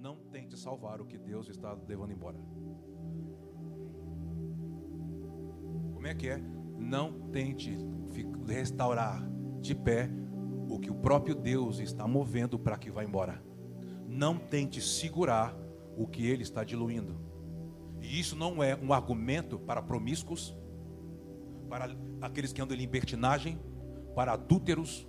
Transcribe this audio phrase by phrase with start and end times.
[0.00, 2.38] não tente salvar o que Deus está levando embora.
[5.92, 6.38] Como é que é?
[6.78, 7.76] Não tente
[8.46, 9.28] restaurar
[9.60, 10.08] de pé
[10.68, 13.42] o que o próprio Deus está movendo para que vá embora.
[14.06, 15.56] Não tente segurar
[15.96, 17.20] o que ele está diluindo.
[18.00, 20.56] E isso não é um argumento para promíscuos,
[21.68, 23.58] para aqueles que andam em libertinagem,
[24.14, 25.08] para adúlteros.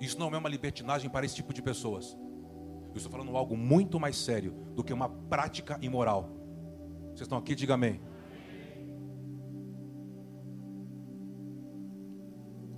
[0.00, 2.16] Isso não é uma libertinagem para esse tipo de pessoas.
[2.94, 6.30] Eu estou falando algo muito mais sério do que uma prática imoral.
[7.08, 7.52] Vocês estão aqui?
[7.52, 8.00] Diga amém.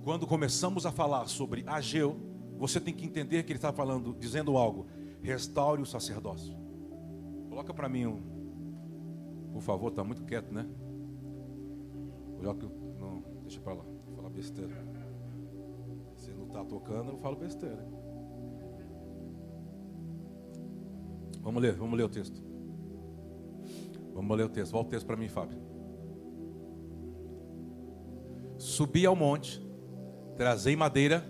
[0.03, 2.17] Quando começamos a falar sobre Ageu,
[2.57, 4.87] você tem que entender que ele está falando, dizendo algo.
[5.21, 6.57] Restaure o sacerdócio.
[7.47, 8.21] Coloca para mim um,
[9.53, 10.67] por favor, está muito quieto, né?
[12.99, 14.75] Não, deixa para lá, vou falar besteira.
[16.15, 17.96] Se não está tocando, eu falo besteira.
[21.47, 22.43] Vamos ler, vamos ler o texto.
[24.13, 24.73] Vamos ler o texto.
[24.73, 25.57] Volta o texto para mim, Fábio.
[28.57, 29.65] Subi ao monte,
[30.35, 31.23] trazei madeira.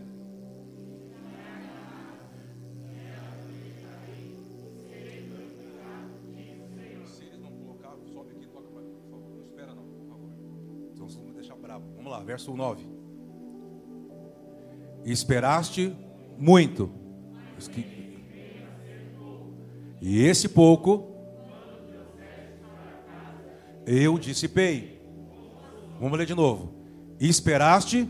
[12.26, 12.86] Verso 9.
[15.06, 15.96] Esperaste
[16.38, 16.92] muito.
[20.02, 21.16] E esse pouco
[23.86, 25.02] eu dissipei.
[26.00, 26.74] Vamos ler de novo.
[27.20, 28.08] Esperaste,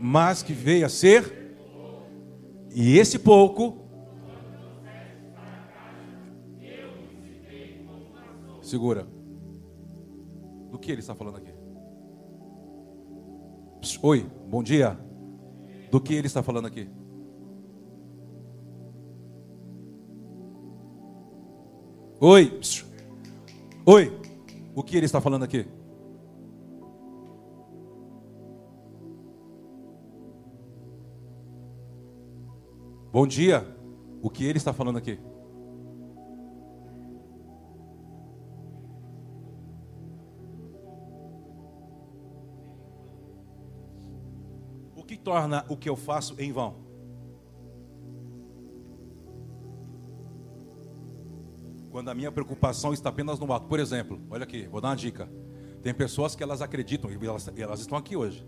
[0.00, 1.56] mas que veio a ser,
[2.74, 3.86] e esse pouco,
[8.60, 9.06] segura.
[10.70, 11.54] Do que ele está falando aqui?
[14.02, 14.98] Oi, bom dia.
[15.90, 16.88] Do que ele está falando aqui?
[22.18, 22.50] Oi.
[23.84, 24.20] Oi.
[24.74, 25.66] O que ele está falando aqui?
[33.12, 33.66] Bom dia.
[34.22, 35.18] O que ele está falando aqui?
[44.96, 46.85] O que torna o que eu faço em vão?
[52.06, 53.66] Quando a minha preocupação está apenas no ato.
[53.66, 55.28] Por exemplo, olha aqui, vou dar uma dica.
[55.82, 58.46] Tem pessoas que elas acreditam, e elas, elas estão aqui hoje.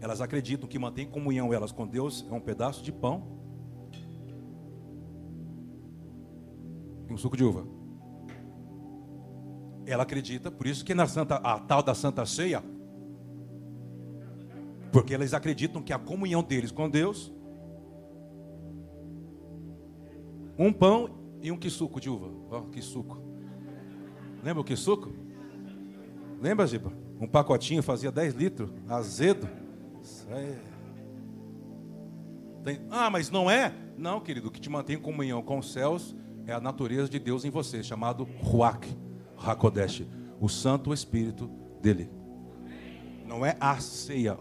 [0.00, 3.22] Elas acreditam que mantém comunhão elas com Deus é um pedaço de pão
[7.06, 7.66] e um suco de uva.
[9.84, 12.64] Ela acredita, por isso que na Santa, a tal da Santa Ceia,
[14.90, 17.30] porque eles acreditam que a comunhão deles com Deus,
[20.58, 22.30] um pão e um que suco de uva.
[22.50, 23.18] Ó, que suco.
[24.42, 25.12] Lembra o que suco?
[26.40, 26.90] Lembra, Giba?
[27.20, 29.46] Um pacotinho fazia 10 litros, azedo.
[32.64, 32.80] Tem...
[32.90, 33.74] Ah, mas não é?
[33.98, 36.16] Não, querido, o que te mantém em comunhão com os céus
[36.46, 38.88] é a natureza de Deus em você, chamado Ruach
[39.36, 40.02] Hakodesh,
[40.40, 41.50] o Santo Espírito
[41.82, 42.08] dele.
[43.26, 44.38] Não é a ceia.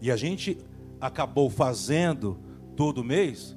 [0.00, 0.56] E a gente
[0.98, 2.38] acabou fazendo
[2.74, 3.54] todo mês.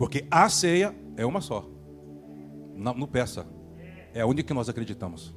[0.00, 1.68] Porque a ceia é uma só.
[2.74, 3.46] No, peça.
[4.14, 5.36] É a única que nós acreditamos.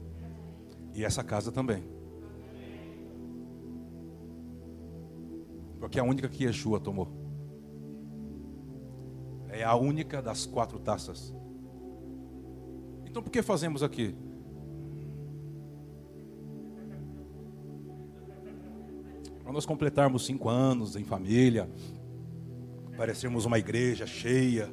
[0.96, 1.84] E essa casa também.
[5.82, 7.10] Porque é a única que Yeshua tomou.
[9.50, 11.36] É a única das quatro taças.
[13.06, 14.16] Então por que fazemos aqui?
[19.44, 21.70] Para nós completarmos cinco anos em família,
[22.98, 24.68] parecermos uma igreja cheia.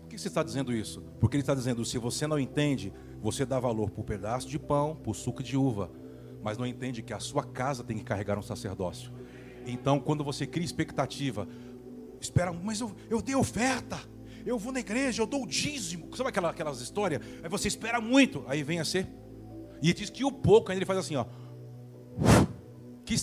[0.00, 1.02] Por que você está dizendo isso?
[1.20, 4.96] Porque ele está dizendo: se você não entende, você dá valor por pedaço de pão,
[4.96, 5.90] por suco de uva
[6.46, 9.10] mas não entende que a sua casa tem que carregar um sacerdócio.
[9.66, 11.48] Então, quando você cria expectativa,
[12.20, 13.98] espera, mas eu, eu dei oferta,
[14.46, 16.08] eu vou na igreja, eu dou o dízimo.
[16.16, 17.20] Sabe aquela, aquelas histórias?
[17.42, 19.08] Aí você espera muito, aí vem a ser.
[19.82, 21.26] E diz que o pouco, aí ele faz assim, ó.
[23.04, 23.16] Que,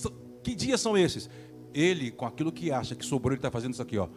[0.44, 1.30] que dias são esses?
[1.74, 4.08] Ele, com aquilo que acha que sobrou, ele está fazendo isso aqui, ó.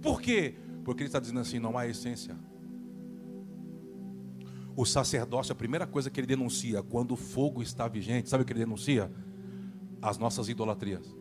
[0.00, 0.54] Por quê?
[0.84, 2.36] Porque ele está dizendo assim, não há essência
[4.80, 8.46] o sacerdócio, a primeira coisa que ele denuncia quando o fogo está vigente, sabe o
[8.46, 9.12] que ele denuncia?
[10.00, 11.14] As nossas idolatrias.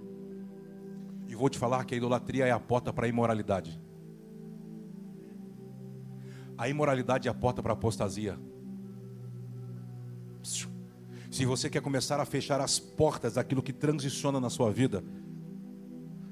[1.28, 3.80] E vou te falar que a idolatria é a porta para a imoralidade.
[6.58, 8.40] A imoralidade é a porta para a apostasia.
[11.40, 15.02] Se você quer começar a fechar as portas daquilo que transiciona na sua vida,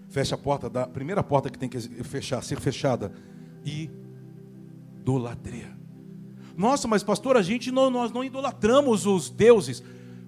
[0.09, 3.13] feche a porta da primeira porta que tem que fechar, ser fechada.
[4.99, 5.77] Idolatria.
[6.57, 9.81] Nossa, mas pastor, a gente não, nós não idolatramos os deuses.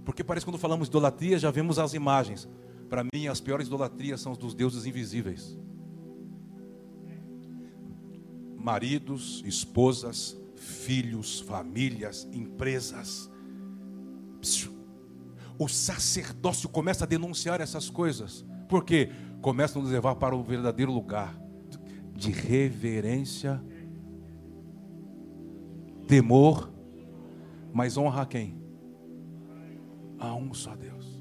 [0.05, 2.47] Porque parece que quando falamos idolatria, já vemos as imagens.
[2.89, 5.59] Para mim, as piores idolatrias são os dos deuses invisíveis.
[8.55, 13.28] Maridos, esposas, filhos, famílias, empresas.
[15.57, 18.45] O sacerdócio começa a denunciar essas coisas.
[18.67, 19.11] Por quê?
[19.41, 21.37] Começa a nos levar para o verdadeiro lugar
[22.15, 23.61] de reverência,
[26.07, 26.69] temor,
[27.73, 28.61] mas honra a quem?
[30.17, 31.19] A um só Deus.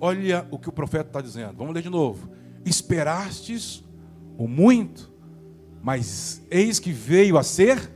[0.00, 1.56] Olha o que o profeta está dizendo.
[1.56, 2.30] Vamos ler de novo.
[2.64, 3.82] Esperastes
[4.36, 5.12] o muito,
[5.82, 7.93] mas eis que veio a ser.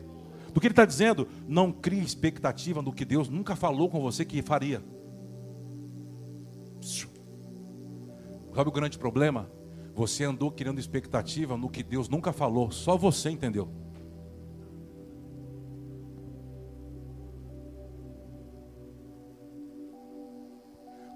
[0.58, 1.28] Do que ele está dizendo?
[1.46, 4.82] Não crie expectativa no que Deus nunca falou com você que faria.
[8.52, 9.48] Sabe o grande problema?
[9.94, 13.68] Você andou criando expectativa no que Deus nunca falou, só você entendeu.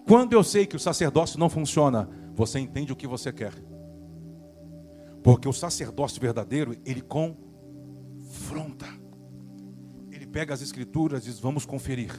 [0.06, 3.55] Quando eu sei que o sacerdócio não funciona, você entende o que você quer.
[5.21, 7.51] Porque o sacerdócio verdadeiro, ele confronta.
[10.32, 12.12] Pega as escrituras e diz: vamos conferir.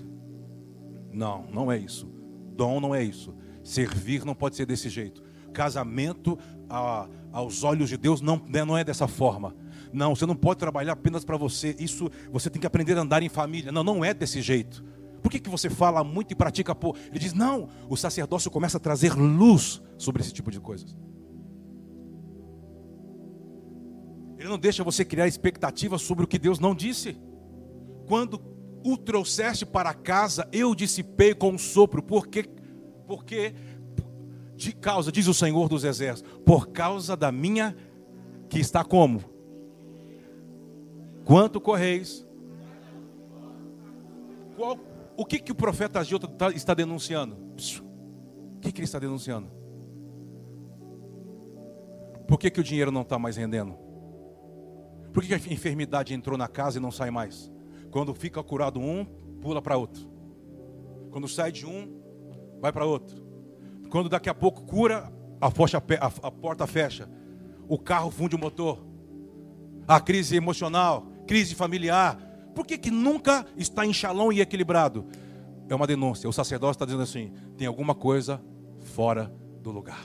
[1.11, 2.07] Não, não é isso.
[2.55, 3.33] Dom não é isso.
[3.63, 5.23] Servir não pode ser desse jeito.
[5.51, 6.37] Casamento,
[6.69, 9.55] a, aos olhos de Deus, não, né, não é dessa forma.
[9.91, 11.75] Não, você não pode trabalhar apenas para você.
[11.79, 13.71] Isso você tem que aprender a andar em família.
[13.71, 14.83] Não, não é desse jeito.
[15.21, 16.99] Por que, que você fala muito e pratica pouco?
[17.09, 20.95] Ele diz: não, o sacerdócio começa a trazer luz sobre esse tipo de coisas.
[24.37, 27.17] Ele não deixa você criar expectativas sobre o que Deus não disse.
[28.13, 28.39] Quando
[28.83, 32.47] o trouxeste para casa, eu dissipei com um sopro, porque,
[33.07, 33.55] porque
[34.55, 37.75] de causa, diz o Senhor dos Exércitos, por causa da minha,
[38.47, 39.19] que está como?
[41.25, 42.23] Quanto correis?
[44.55, 44.77] Qual,
[45.17, 47.35] o que, que o profeta Agil tá, está denunciando?
[47.35, 49.49] O que, que ele está denunciando?
[52.27, 53.75] Por que, que o dinheiro não está mais rendendo?
[55.11, 57.51] Por que a enfermidade entrou na casa e não sai mais?
[57.93, 59.05] Quando fica curado um,
[59.39, 60.09] pula para outro.
[61.11, 61.95] Quando sai de um,
[62.59, 63.23] vai para outro.
[63.87, 67.07] Quando daqui a pouco cura, a, a, a porta fecha.
[67.67, 68.83] O carro funde o motor.
[69.87, 72.17] A crise emocional, crise familiar.
[72.55, 75.05] Por que, que nunca está em shalom e equilibrado?
[75.69, 76.27] É uma denúncia.
[76.27, 78.41] O sacerdote está dizendo assim: tem alguma coisa
[78.81, 79.31] fora
[79.61, 80.03] do lugar.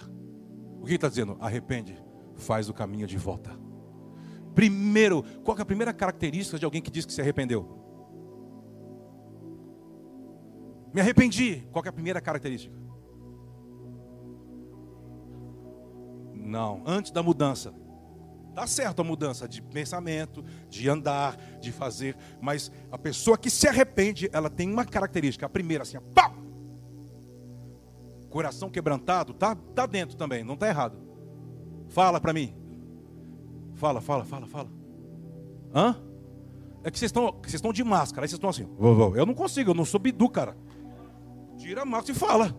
[0.79, 1.39] O que está dizendo?
[1.41, 1.97] Arrepende,
[2.35, 3.68] faz o caminho de volta.
[4.59, 7.65] Primeiro, qual é a primeira característica de alguém que diz que se arrependeu?
[10.93, 11.63] Me arrependi.
[11.71, 12.77] Qual é a primeira característica?
[16.35, 17.73] Não, antes da mudança.
[18.53, 23.69] Tá certo a mudança de pensamento, de andar, de fazer, mas a pessoa que se
[23.69, 25.47] arrepende, ela tem uma característica.
[25.47, 26.35] A primeira assim, pá!
[28.29, 30.99] Coração quebrantado, tá, tá dentro também, não tá errado.
[31.87, 32.68] Fala para mim.
[33.79, 34.69] Fala, fala, fala, fala.
[35.73, 35.97] Hã?
[36.83, 38.69] É que vocês estão, vocês estão de máscara, aí vocês estão assim.
[39.15, 40.57] Eu não consigo, eu não sou bidu, cara.
[41.57, 42.57] Tira a máscara e fala.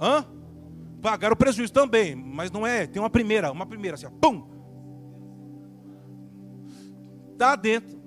[0.00, 0.24] Hã?
[1.02, 4.48] Pagaram o prejuízo também, mas não é, tem uma primeira, uma primeira assim, ó, pum.
[7.36, 8.00] Tá dentro,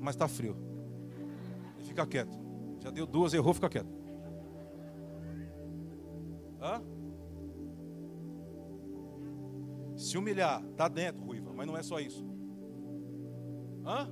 [0.00, 0.56] mas tá frio.
[1.84, 2.36] fica quieto.
[2.80, 3.88] Já deu duas, errou, fica quieto.
[6.60, 6.82] Hã?
[10.08, 12.26] Se humilhar, tá dentro, Ruiva, mas não é só isso.
[13.84, 14.10] Hã?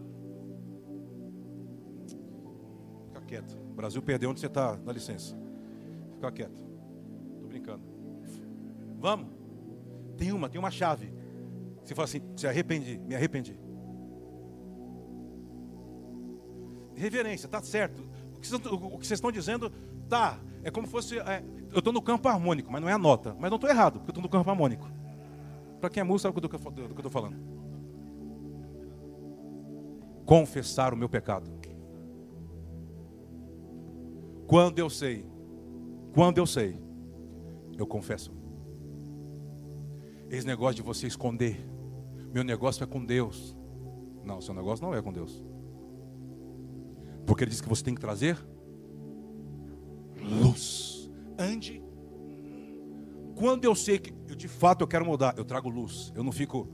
[3.06, 3.58] Fica quieto.
[3.70, 5.34] O Brasil perdeu onde você está, dá licença.
[6.12, 6.62] Fica quieto.
[7.40, 7.82] Tô brincando.
[8.98, 9.28] Vamos.
[10.18, 11.10] Tem uma, tem uma chave.
[11.82, 13.58] Você fala assim, se arrependi, me arrependi.
[16.94, 18.06] Reverência, tá certo.
[18.34, 19.72] O que, vocês, estão dizendo,
[20.10, 20.38] tá.
[20.62, 21.18] É como se fosse.
[21.20, 23.34] É, eu estou no campo harmônico, mas não é a nota.
[23.40, 24.85] Mas não estou errado, porque eu estou no campo harmônico.
[25.86, 27.36] Para quem é músico, sabe do que eu estou falando.
[30.24, 31.48] Confessar o meu pecado.
[34.48, 35.24] Quando eu sei,
[36.12, 36.76] quando eu sei,
[37.78, 38.34] eu confesso.
[40.28, 41.56] Esse negócio de você esconder,
[42.34, 43.56] meu negócio é com Deus.
[44.24, 45.40] Não, seu negócio não é com Deus.
[47.24, 48.36] Porque ele diz que você tem que trazer
[50.20, 51.08] luz.
[51.38, 51.85] Ande
[53.36, 56.12] quando eu sei que eu, de fato eu quero mudar, eu trago luz.
[56.16, 56.66] Eu não fico,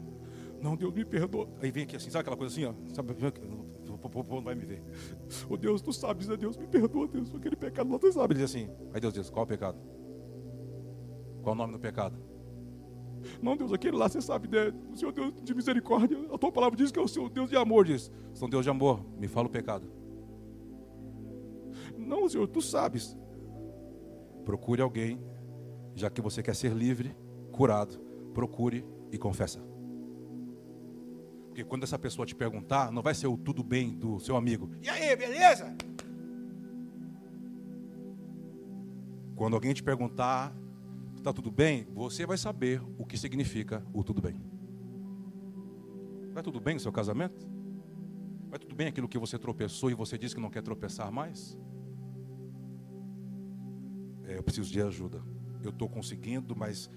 [0.63, 1.49] não, Deus me perdoa.
[1.61, 2.73] Aí vem aqui assim, sabe aquela coisa assim, ó?
[2.95, 4.83] Sabe, o povo não vai me ver.
[5.51, 6.37] Oh Deus, tu sabes, né?
[6.37, 8.35] Deus, me perdoa, Deus, aquele pecado lá, tu sabe.
[8.35, 8.71] Ele diz assim.
[8.95, 9.79] Aí Deus diz: qual o pecado?
[11.43, 12.17] Qual o nome do pecado?
[13.41, 14.73] Não, Deus, aquele lá você sabe, né?
[14.93, 16.19] O Senhor Deus de misericórdia.
[16.33, 18.11] A tua palavra diz que é o Senhor Deus de amor, diz.
[18.33, 19.91] São Deus de amor, me fala o pecado.
[21.97, 23.17] Não, Senhor, tu sabes.
[24.45, 25.21] Procure alguém,
[25.95, 27.15] já que você quer ser livre,
[27.51, 27.99] curado,
[28.33, 29.61] procure e confessa.
[31.49, 34.71] Porque quando essa pessoa te perguntar, não vai ser o tudo bem do seu amigo.
[34.81, 35.77] E aí, beleza?
[39.37, 40.57] Quando alguém te perguntar,
[41.15, 41.87] está tudo bem?
[41.93, 44.41] Você vai saber o que significa o tudo bem.
[46.33, 47.47] Vai tudo bem no seu casamento?
[48.49, 51.59] Vai tudo bem aquilo que você tropeçou e você disse que não quer tropeçar mais?
[54.25, 55.23] É, eu preciso de ajuda.
[55.63, 56.91] Eu estou conseguindo, mas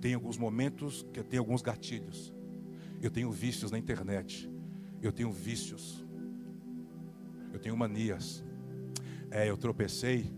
[0.00, 2.32] tem alguns momentos que eu tenho alguns gatilhos.
[3.00, 4.50] Eu tenho vícios na internet.
[5.00, 6.04] Eu tenho vícios.
[7.52, 8.44] Eu tenho manias.
[9.30, 10.32] É, eu tropecei.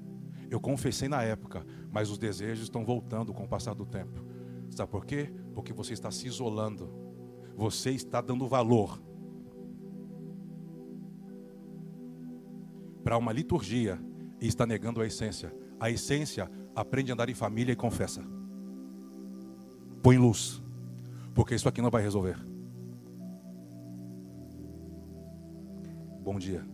[0.50, 4.24] Eu confessei na época, mas os desejos estão voltando com o passar do tempo.
[4.70, 5.32] Sabe por quê?
[5.54, 6.92] Porque você está se isolando.
[7.56, 9.00] Você está dando valor
[13.04, 14.00] para uma liturgia
[14.40, 15.54] e está negando a essência.
[15.78, 18.22] A essência aprende a andar em família e confessa.
[20.02, 20.62] Põe luz,
[21.34, 22.36] porque isso aqui não vai resolver.
[26.20, 26.64] Bom dia.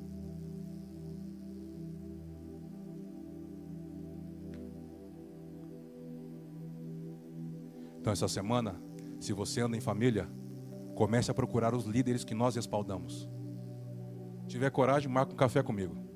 [8.00, 8.80] Então, essa semana,
[9.21, 10.28] se você anda em família,
[10.95, 13.28] comece a procurar os líderes que nós respaldamos.
[14.42, 16.10] Se tiver coragem, marca um café comigo.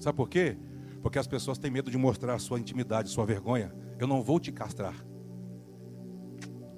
[0.00, 0.56] Sabe por quê?
[1.02, 3.72] Porque as pessoas têm medo de mostrar sua intimidade, sua vergonha.
[3.98, 4.94] Eu não vou te castrar.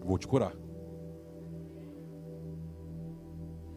[0.01, 0.53] Vou te curar.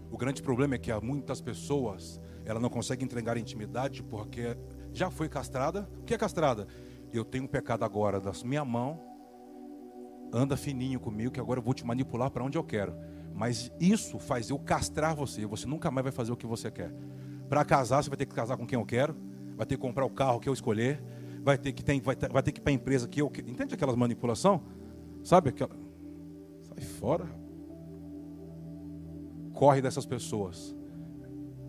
[0.09, 4.57] O grande problema é que há muitas pessoas, ela não consegue entregar intimidade porque
[4.91, 5.87] já foi castrada.
[5.99, 6.67] O que é castrada?
[7.13, 8.99] Eu tenho um pecado agora da minha mão.
[10.33, 12.95] Anda fininho comigo que agora eu vou te manipular para onde eu quero.
[13.33, 15.45] Mas isso faz eu castrar você.
[15.45, 16.91] Você nunca mais vai fazer o que você quer.
[17.47, 19.24] Para casar, você vai ter que casar com quem eu quero
[19.55, 21.01] vai ter que comprar o carro que eu escolher,
[21.43, 23.31] vai ter que, tem, vai, ter, vai ter que ir para a empresa que eu.
[23.47, 24.63] Entende aquelas manipulação?
[25.23, 25.75] Sabe aquela.
[26.61, 27.25] Sai fora.
[29.53, 30.75] Corre dessas pessoas.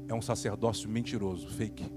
[0.09, 1.91] É um sacerdócio mentiroso, fake.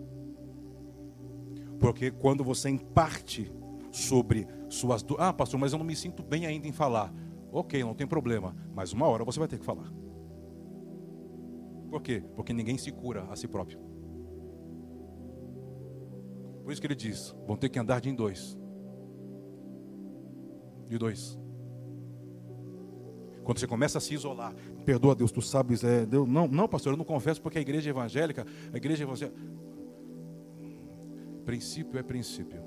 [1.79, 3.51] Porque quando você imparte
[3.91, 5.05] sobre suas.
[5.17, 7.13] Ah, pastor, mas eu não me sinto bem ainda em falar.
[7.51, 8.55] Ok, não tem problema.
[8.75, 9.91] Mas uma hora você vai ter que falar.
[11.89, 12.23] Por quê?
[12.35, 13.79] Porque ninguém se cura a si próprio.
[16.69, 18.55] Por isso que ele diz: vão ter que andar de em dois.
[20.85, 21.35] De dois.
[23.43, 24.53] Quando você começa a se isolar,
[24.85, 27.89] perdoa Deus, tu sabes, é, Deus, não, não, pastor, eu não confesso porque a igreja
[27.89, 29.35] é evangélica, a igreja evangélica.
[31.43, 32.61] Princípio é princípio.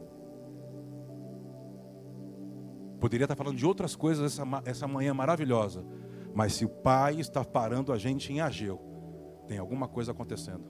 [2.99, 5.87] Poderia estar falando de outras coisas essa, essa manhã maravilhosa,
[6.35, 8.81] mas se o Pai está parando a gente em Ageu,
[9.47, 10.65] tem alguma coisa acontecendo.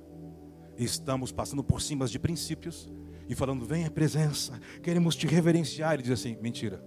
[0.77, 2.93] Estamos passando por cima de princípios
[3.29, 5.95] e falando: Vem a presença, queremos te reverenciar.
[5.95, 6.83] Ele diz assim: Mentira.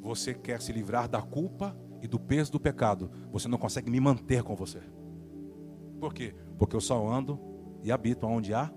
[0.00, 3.98] Você quer se livrar da culpa e do peso do pecado, você não consegue me
[3.98, 4.80] manter com você.
[5.98, 6.34] Por quê?
[6.58, 7.40] Porque eu só ando
[7.82, 8.70] e habito onde há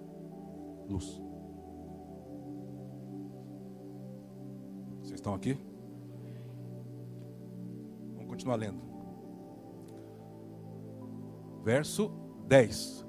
[0.87, 1.21] luz.
[5.01, 5.57] Vocês estão aqui?
[8.13, 8.81] Vamos continuar lendo.
[11.63, 12.09] Verso
[12.47, 13.05] 10.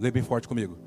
[0.00, 0.83] Lê bem forte comigo.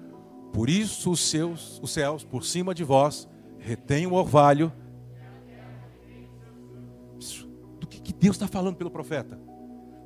[0.54, 3.28] Por isso os seus, os céus por cima de vós
[3.60, 4.72] retêm o orvalho.
[7.80, 9.40] Do que, que Deus está falando pelo profeta?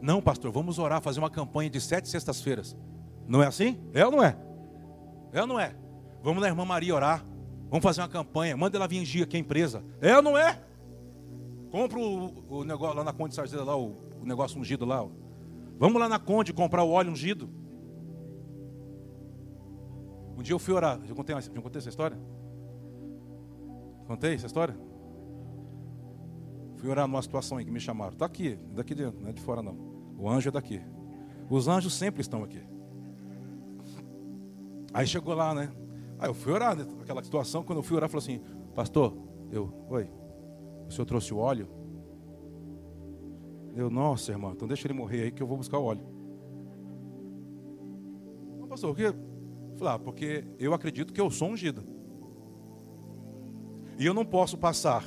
[0.02, 2.76] Não, pastor, vamos orar, fazer uma campanha de sete sextas-feiras.
[3.28, 3.80] Não é assim?
[3.94, 4.36] É ou não é?
[5.32, 5.76] É ou não é?
[6.24, 7.26] Vamos na irmã Maria orar.
[7.70, 8.58] Vamos fazer uma campanha.
[8.58, 9.84] Manda ela vir aqui a empresa.
[10.02, 10.60] É ou não é?
[11.72, 15.08] Compra o, o negócio lá na Conde Sarzeira, lá, o, o negócio ungido lá.
[15.80, 17.50] Vamos lá na Conde comprar o óleo ungido.
[20.42, 21.00] Um dia eu fui orar.
[21.06, 22.18] Já contei, já contei essa história?
[24.08, 24.76] Contei essa história?
[26.78, 28.14] Fui orar numa situação aí que me chamaram.
[28.14, 29.78] Está aqui, daqui dentro, não é de fora não.
[30.18, 30.82] O anjo é daqui.
[31.48, 32.60] Os anjos sempre estão aqui.
[34.92, 35.72] Aí chegou lá, né?
[36.18, 37.62] Aí eu fui orar naquela situação.
[37.62, 38.42] Quando eu fui orar, falou assim:
[38.74, 39.16] Pastor,
[39.52, 40.10] eu, oi,
[40.88, 41.70] o senhor trouxe o óleo?
[43.76, 46.04] Eu, nossa, irmão, então deixa ele morrer aí que eu vou buscar o óleo.
[48.60, 49.31] Não, pastor, o que?
[49.82, 51.84] Falei, ah, porque eu acredito que eu sou ungido.
[53.98, 55.04] E eu não posso passar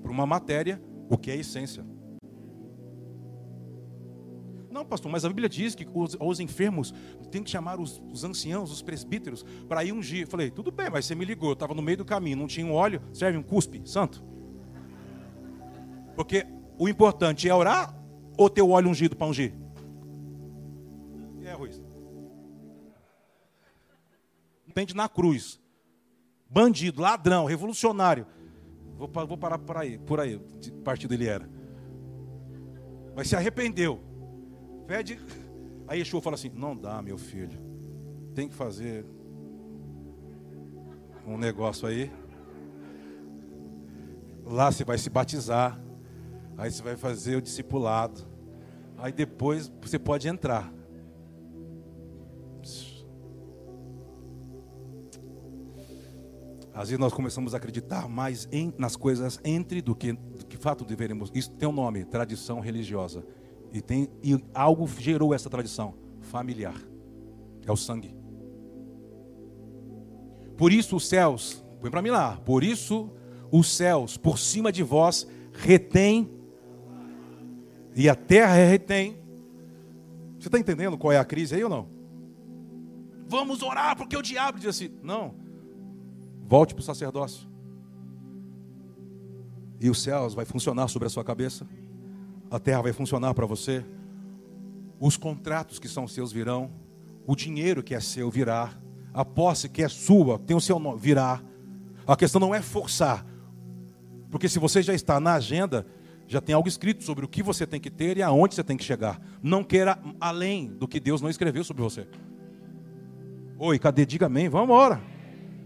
[0.00, 1.84] por uma matéria o que é essência.
[4.70, 6.94] Não, pastor, mas a Bíblia diz que os, os enfermos
[7.32, 10.20] tem que chamar os, os anciãos, os presbíteros, para ir ungir.
[10.22, 12.46] Eu falei, tudo bem, mas você me ligou, eu estava no meio do caminho, não
[12.46, 14.22] tinha um óleo, serve um cuspe, santo.
[16.14, 16.46] Porque
[16.78, 17.92] o importante é orar
[18.38, 19.63] ou ter o óleo ungido para ungir?
[24.74, 25.60] Depende na cruz.
[26.50, 28.26] Bandido, ladrão, revolucionário.
[28.96, 31.48] Vou, vou parar por aí, por aí, de partido ele era.
[33.14, 34.00] Mas se arrependeu
[34.86, 35.18] Pede.
[35.86, 37.58] Aí Yeshua fala assim: Não dá, meu filho.
[38.34, 39.06] Tem que fazer
[41.26, 42.10] um negócio aí.
[44.44, 45.80] Lá você vai se batizar.
[46.56, 48.26] Aí você vai fazer o discipulado.
[48.98, 50.72] Aí depois você pode entrar.
[56.74, 60.84] Às vezes nós começamos a acreditar mais em, nas coisas entre do que, que fato
[60.84, 61.30] deveremos.
[61.32, 63.24] Isso tem um nome, tradição religiosa.
[63.72, 66.74] E, tem, e algo gerou essa tradição familiar.
[67.64, 68.14] É o sangue.
[70.56, 72.38] Por isso os céus, põe para mim lá.
[72.38, 73.08] Por isso
[73.52, 76.28] os céus por cima de vós retém
[77.94, 79.16] e a terra retém.
[80.40, 81.88] Você está entendendo qual é a crise aí ou não?
[83.28, 85.34] Vamos orar porque o diabo diz assim: não,
[86.46, 87.48] volte para o sacerdócio.
[89.80, 91.66] E os céus vai funcionar sobre a sua cabeça
[92.54, 93.84] a terra vai funcionar para você,
[95.00, 96.70] os contratos que são seus virão,
[97.26, 98.70] o dinheiro que é seu virá,
[99.12, 101.42] a posse que é sua, tem o seu nome, virá.
[102.06, 103.26] A questão não é forçar,
[104.30, 105.84] porque se você já está na agenda,
[106.28, 108.76] já tem algo escrito sobre o que você tem que ter e aonde você tem
[108.76, 109.20] que chegar.
[109.42, 112.06] Não queira além do que Deus não escreveu sobre você.
[113.58, 114.06] Oi, cadê?
[114.06, 115.13] Diga amém, vamos embora.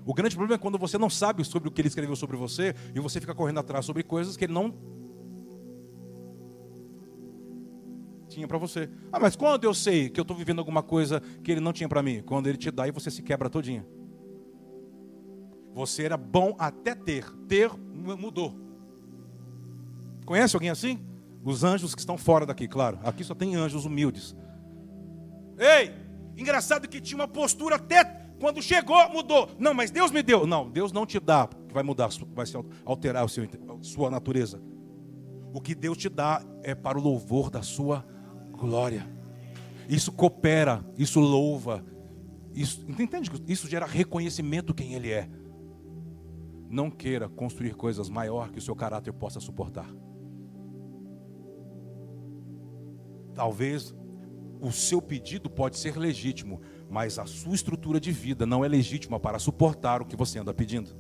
[0.09, 2.75] O grande problema é quando você não sabe sobre o que ele escreveu sobre você
[2.95, 4.75] e você fica correndo atrás sobre coisas que ele não
[8.27, 8.89] tinha para você.
[9.13, 11.91] Ah, mas quando eu sei que eu estou vivendo alguma coisa que ele não tinha
[11.91, 12.23] para mim?
[12.23, 13.87] Quando ele te dá e você se quebra todinha.
[15.75, 17.31] Você era bom até ter.
[17.47, 18.59] Ter mudou.
[20.25, 21.05] Conhece alguém assim?
[21.45, 22.99] Os anjos que estão fora daqui, claro.
[23.05, 24.35] Aqui só tem anjos humildes.
[25.59, 25.93] Ei,
[26.35, 29.49] engraçado que tinha uma postura até quando chegou, mudou.
[29.59, 30.47] Não, mas Deus me deu.
[30.47, 32.47] Não, Deus não te dá, vai mudar, vai
[32.85, 34.61] alterar o seu, a sua natureza.
[35.53, 38.05] O que Deus te dá é para o louvor da sua
[38.53, 39.09] glória.
[39.89, 41.85] Isso coopera, isso louva.
[42.55, 43.31] Isso, entende?
[43.47, 45.29] Isso gera reconhecimento quem ele é.
[46.69, 49.91] Não queira construir coisas maior que o seu caráter possa suportar.
[53.35, 53.95] Talvez
[54.61, 59.21] o seu pedido pode ser legítimo, mas a sua estrutura de vida não é legítima
[59.21, 60.91] para suportar o que você anda pedindo.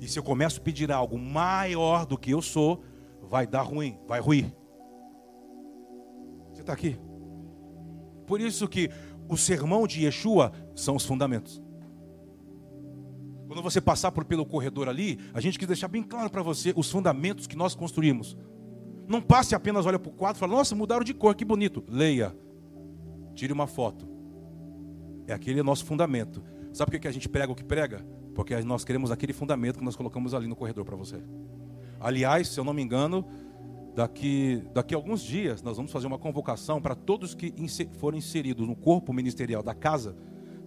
[0.00, 2.82] E se eu começo a pedir algo maior do que eu sou,
[3.22, 4.54] vai dar ruim, vai ruir
[6.68, 6.96] está aqui.
[8.26, 8.90] Por isso que
[9.28, 11.62] o sermão de Yeshua são os fundamentos.
[13.46, 16.72] Quando você passar por pelo corredor ali, a gente quis deixar bem claro para você
[16.76, 18.36] os fundamentos que nós construímos.
[19.06, 21.82] Não passe apenas olha para o quadro e fala, nossa, mudaram de cor, que bonito.
[21.88, 22.36] Leia.
[23.34, 24.06] Tire uma foto.
[25.28, 26.42] É aquele nosso fundamento.
[26.72, 28.04] Sabe por que a gente prega o que prega?
[28.34, 31.22] Porque nós queremos aquele fundamento que nós colocamos ali no corredor para você.
[32.00, 33.24] Aliás, se eu não me engano,
[33.98, 37.52] Daqui, daqui a alguns dias, nós vamos fazer uma convocação para todos que
[37.98, 40.16] foram inseridos no corpo ministerial da casa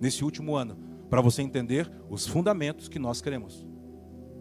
[0.01, 0.77] nesse último ano,
[1.09, 3.65] para você entender os fundamentos que nós queremos.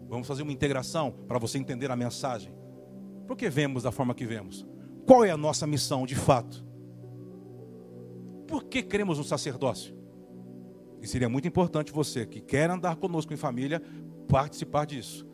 [0.09, 2.53] Vamos fazer uma integração para você entender a mensagem.
[3.25, 4.67] Por que vemos da forma que vemos?
[5.05, 6.61] Qual é a nossa missão de fato?
[8.45, 9.95] Por que queremos um sacerdócio?
[11.01, 13.81] E seria muito importante você que quer andar conosco em família
[14.27, 15.27] participar disso.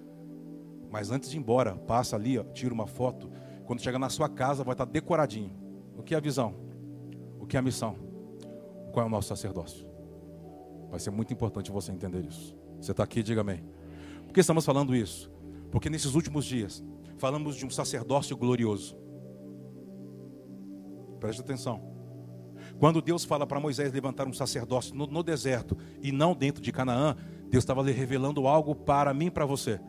[0.89, 3.29] Mas antes de ir embora, passa ali, ó, tira uma foto
[3.65, 5.51] quando chegar na sua casa, vai estar decoradinho.
[5.97, 6.55] O que é a visão?
[7.37, 7.97] O que é a missão?
[8.93, 9.85] Qual é o nosso sacerdócio?
[10.89, 12.57] Vai ser muito importante você entender isso.
[12.79, 13.65] Você está aqui, diga amém.
[14.25, 15.29] Por que estamos falando isso?
[15.69, 16.81] Porque nesses últimos dias,
[17.17, 18.97] falamos de um sacerdócio glorioso.
[21.19, 21.96] Preste atenção.
[22.79, 26.71] Quando Deus fala para Moisés levantar um sacerdócio no, no deserto e não dentro de
[26.71, 27.15] Canaã,
[27.49, 29.79] Deus estava lhe revelando algo para mim e para você.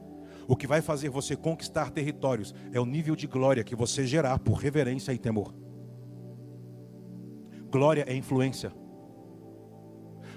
[0.47, 4.39] O que vai fazer você conquistar territórios é o nível de glória que você gerar
[4.39, 5.55] por reverência e temor.
[7.71, 8.73] Glória é influência.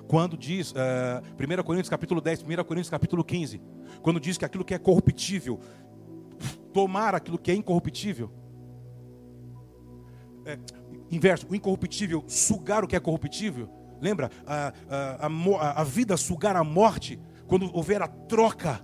[0.06, 3.62] Quando diz, uh, eh, 1 Coríntios capítulo 10, 1 Coríntios capítulo 15,
[4.02, 5.58] quando diz que aquilo que é corruptível,
[6.74, 8.30] tomar aquilo que é incorruptível,
[10.46, 10.60] é,
[11.12, 13.70] inverso, o incorruptível sugar o que é corruptível,
[14.02, 14.32] lembra?
[14.46, 18.84] A, a, a, a vida sugar a morte, quando houver a troca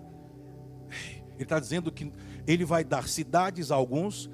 [1.37, 2.11] ele está dizendo que
[2.47, 4.29] ele vai dar cidades a alguns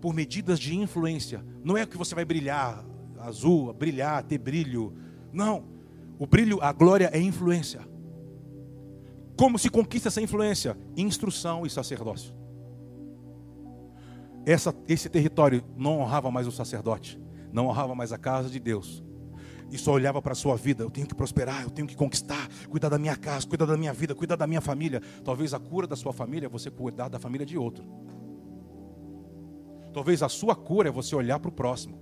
[0.00, 1.44] por medidas de influência.
[1.64, 2.84] Não é que você vai brilhar
[3.18, 4.94] azul, brilhar, ter brilho.
[5.32, 5.64] Não.
[6.18, 7.80] O brilho, a glória é influência.
[9.36, 10.76] Como se conquista essa influência?
[10.94, 12.34] Instrução e sacerdócio.
[14.46, 17.20] Essa, esse território não honrava mais o sacerdote,
[17.52, 19.02] não honrava mais a casa de Deus.
[19.72, 20.84] E só olhava para a sua vida.
[20.84, 23.92] Eu tenho que prosperar, eu tenho que conquistar, cuidar da minha casa, cuidar da minha
[23.92, 25.02] vida, cuidar da minha família.
[25.24, 27.84] Talvez a cura da sua família é você cuidar da família de outro.
[29.92, 32.00] Talvez a sua cura é você olhar para o próximo.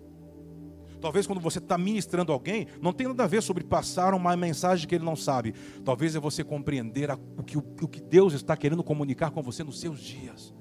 [1.00, 4.86] Talvez quando você está ministrando alguém, não tem nada a ver sobre passar uma mensagem
[4.86, 5.54] que ele não sabe.
[5.82, 9.64] Talvez é você compreender o, que, o, o que Deus está querendo comunicar com você
[9.64, 10.54] nos seus dias.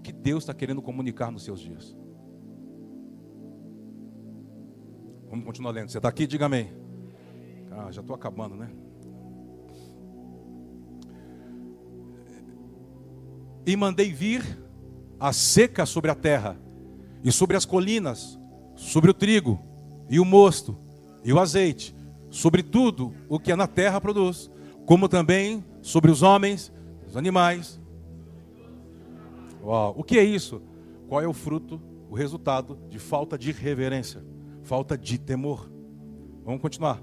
[0.00, 1.96] O que Deus está querendo comunicar nos seus dias.
[5.28, 5.90] Vamos continuar lendo.
[5.90, 6.26] Você está aqui?
[6.26, 6.72] Diga amém.
[7.70, 8.68] Ah, já estou acabando, né?
[13.64, 14.42] E mandei vir
[15.20, 16.58] a seca sobre a terra
[17.22, 18.40] e sobre as colinas
[18.80, 19.60] sobre o trigo
[20.08, 20.76] e o mosto
[21.22, 21.94] e o azeite,
[22.30, 24.50] sobre tudo o que é na terra produz,
[24.86, 26.72] como também sobre os homens,
[27.06, 27.79] os animais.
[29.96, 30.62] O que é isso?
[31.08, 34.24] Qual é o fruto, o resultado de falta de reverência,
[34.62, 35.70] falta de temor?
[36.44, 37.00] Vamos continuar.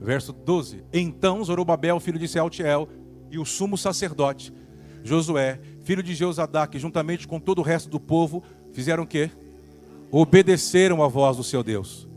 [0.00, 0.84] Verso 12.
[0.92, 2.88] Então Zorobabel, filho de Sealtiel,
[3.30, 4.52] e o sumo sacerdote,
[5.02, 9.30] Josué, filho de Jeozadaque, juntamente com todo o resto do povo, fizeram o quê?
[10.16, 12.08] obedeceram a voz do seu Deus.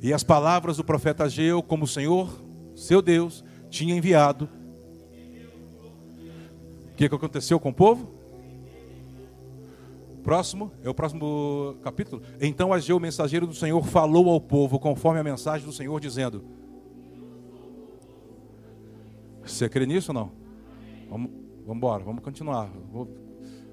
[0.00, 2.42] E as palavras do profeta Ageu, como o Senhor,
[2.74, 4.48] seu Deus, tinha enviado.
[6.90, 8.13] O que aconteceu com o povo?
[10.24, 12.22] Próximo, é o próximo capítulo.
[12.40, 16.42] Então Ageu, mensageiro do Senhor, falou ao povo conforme a mensagem do Senhor, dizendo:
[19.44, 20.32] Você crê nisso ou não?
[21.10, 22.70] Vamos, vamos embora, vamos continuar.
[22.90, 23.06] Vou,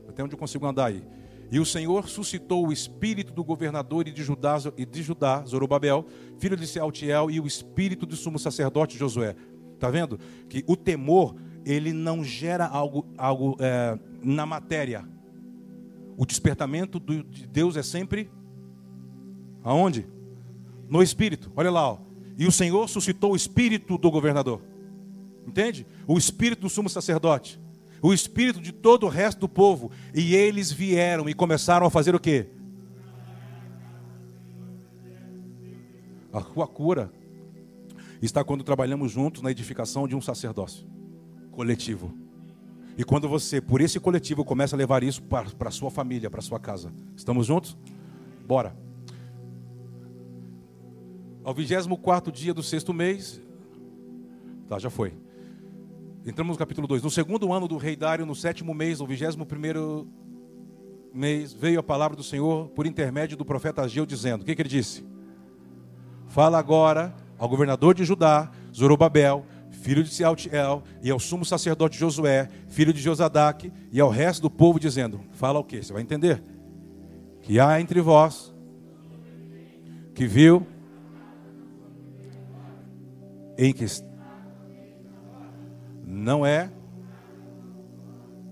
[0.10, 1.02] até onde eu consigo andar aí.
[1.50, 6.06] E o Senhor suscitou o espírito do governador e de Judá, e de Judá Zorobabel,
[6.38, 9.38] filho de Sealtiel, e o espírito do sumo sacerdote Josué.
[9.74, 10.20] Está vendo?
[10.50, 11.34] Que o temor,
[11.66, 15.06] ele não gera algo, algo é, na matéria.
[16.21, 18.29] O despertamento de Deus é sempre
[19.63, 20.07] aonde?
[20.88, 21.51] No espírito.
[21.55, 21.93] Olha lá.
[21.93, 21.97] Ó.
[22.38, 24.62] E o Senhor suscitou o espírito do governador.
[25.47, 25.84] Entende?
[26.05, 27.60] O espírito do sumo sacerdote
[28.03, 29.89] o espírito de todo o resto do povo.
[30.13, 32.47] E eles vieram e começaram a fazer o quê?
[36.31, 37.12] A sua cura
[38.21, 40.86] está quando trabalhamos juntos na edificação de um sacerdócio
[41.51, 42.13] coletivo.
[42.97, 46.39] E quando você, por esse coletivo, começa a levar isso para a sua família, para
[46.39, 46.91] a sua casa.
[47.15, 47.77] Estamos juntos?
[48.45, 48.75] Bora.
[51.43, 53.41] Ao 24 dia do sexto mês.
[54.67, 55.13] Tá, já foi.
[56.25, 57.01] Entramos no capítulo 2.
[57.01, 60.08] No segundo ano do rei Dário, no sétimo mês, no vigésimo primeiro
[61.13, 64.62] mês, veio a palavra do Senhor por intermédio do profeta Ageu, dizendo: O que, que
[64.62, 65.04] ele disse?
[66.27, 69.45] Fala agora ao governador de Judá, Zorobabel,
[69.82, 74.50] filho de Sealtiel, e ao sumo sacerdote Josué, filho de Josadaque, e ao resto do
[74.50, 75.84] povo, dizendo: Fala o que?
[75.84, 76.41] Você vai entender?
[77.41, 78.54] Que há entre vós
[80.13, 80.65] que viu
[83.58, 83.86] em que
[86.06, 86.72] não é.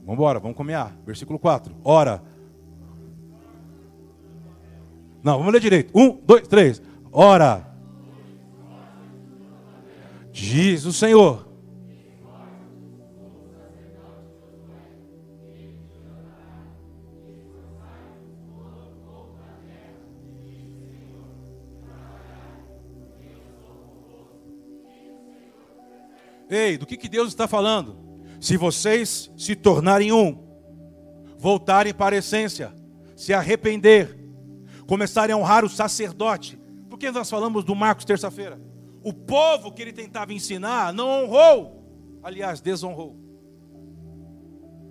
[0.02, 0.98] Vamos embora, vamos caminhar.
[1.06, 1.76] Versículo 4.
[1.84, 2.24] Ora.
[5.22, 5.92] Não, vamos ler direito.
[5.96, 6.82] Um, dois, três.
[7.12, 7.68] Ora.
[10.41, 11.45] Diz o Senhor.
[26.49, 27.97] Ei, do que, que Deus está falando?
[28.39, 30.41] Se vocês se tornarem um,
[31.38, 32.73] voltarem para a essência,
[33.13, 34.17] se arrepender,
[34.88, 36.58] começarem a honrar o sacerdote.
[36.89, 38.69] Por que nós falamos do Marcos terça-feira?
[39.10, 43.17] O povo que ele tentava ensinar não honrou, aliás, desonrou.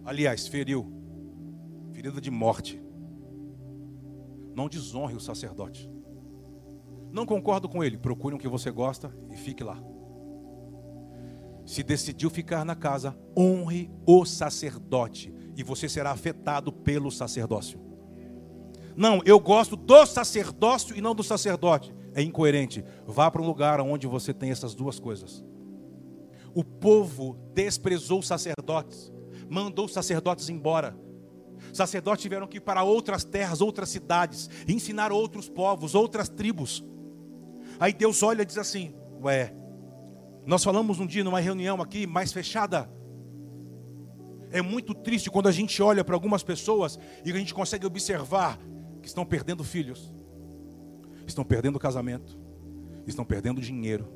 [0.05, 0.93] Aliás, feriu.
[1.93, 2.83] Ferida de morte.
[4.57, 5.89] Não desonre o sacerdote.
[7.13, 9.81] Não concordo com ele, procure o que você gosta e fique lá
[11.69, 17.79] se decidiu ficar na casa, honre o sacerdote e você será afetado pelo sacerdócio.
[18.97, 21.95] Não, eu gosto do sacerdócio e não do sacerdote.
[22.19, 22.85] É incoerente.
[23.07, 25.45] Vá para um lugar onde você tem essas duas coisas.
[26.53, 29.13] O povo desprezou os sacerdotes,
[29.49, 30.99] mandou os sacerdotes embora.
[31.73, 36.85] Sacerdotes tiveram que ir para outras terras, outras cidades, ensinar outros povos, outras tribos.
[37.79, 39.55] Aí Deus olha e diz assim: Ué,
[40.45, 42.91] nós falamos um dia numa reunião aqui mais fechada.
[44.51, 48.59] É muito triste quando a gente olha para algumas pessoas e a gente consegue observar
[49.01, 50.13] que estão perdendo filhos,
[51.31, 52.39] estão perdendo casamento,
[53.07, 54.07] estão perdendo dinheiro.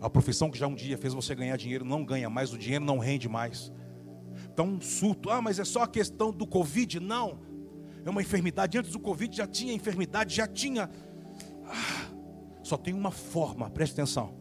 [0.00, 2.84] A profissão que já um dia fez você ganhar dinheiro não ganha mais, o dinheiro
[2.84, 3.72] não rende mais.
[4.52, 7.00] Então, um surto, ah, mas é só a questão do Covid?
[7.00, 7.40] Não,
[8.04, 8.78] é uma enfermidade.
[8.78, 10.88] Antes do Covid já tinha enfermidade, já tinha.
[11.64, 12.10] Ah,
[12.62, 14.34] só tem uma forma, preste atenção.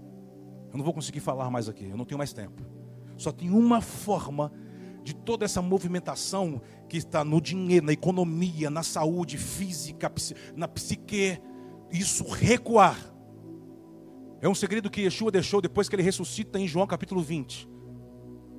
[0.72, 2.62] Eu não vou conseguir falar mais aqui, eu não tenho mais tempo.
[3.18, 4.52] Só tem uma forma
[5.04, 10.12] de toda essa movimentação que está no dinheiro, na economia, na saúde física,
[10.56, 11.40] na psique,
[11.92, 12.98] isso recuar.
[14.42, 17.68] É um segredo que Yeshua deixou depois que ele ressuscita em João capítulo 20.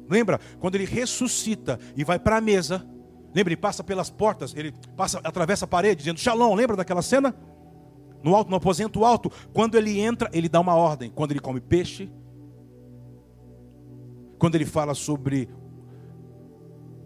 [0.09, 0.41] Lembra?
[0.59, 2.87] Quando ele ressuscita e vai para a mesa,
[3.35, 3.53] lembra?
[3.53, 6.55] Ele passa pelas portas, ele passa, atravessa a parede, dizendo Shalom.
[6.55, 7.35] Lembra daquela cena?
[8.23, 9.31] No alto, no aposento alto.
[9.53, 11.11] Quando ele entra, ele dá uma ordem.
[11.11, 12.11] Quando ele come peixe,
[14.39, 15.49] quando ele fala sobre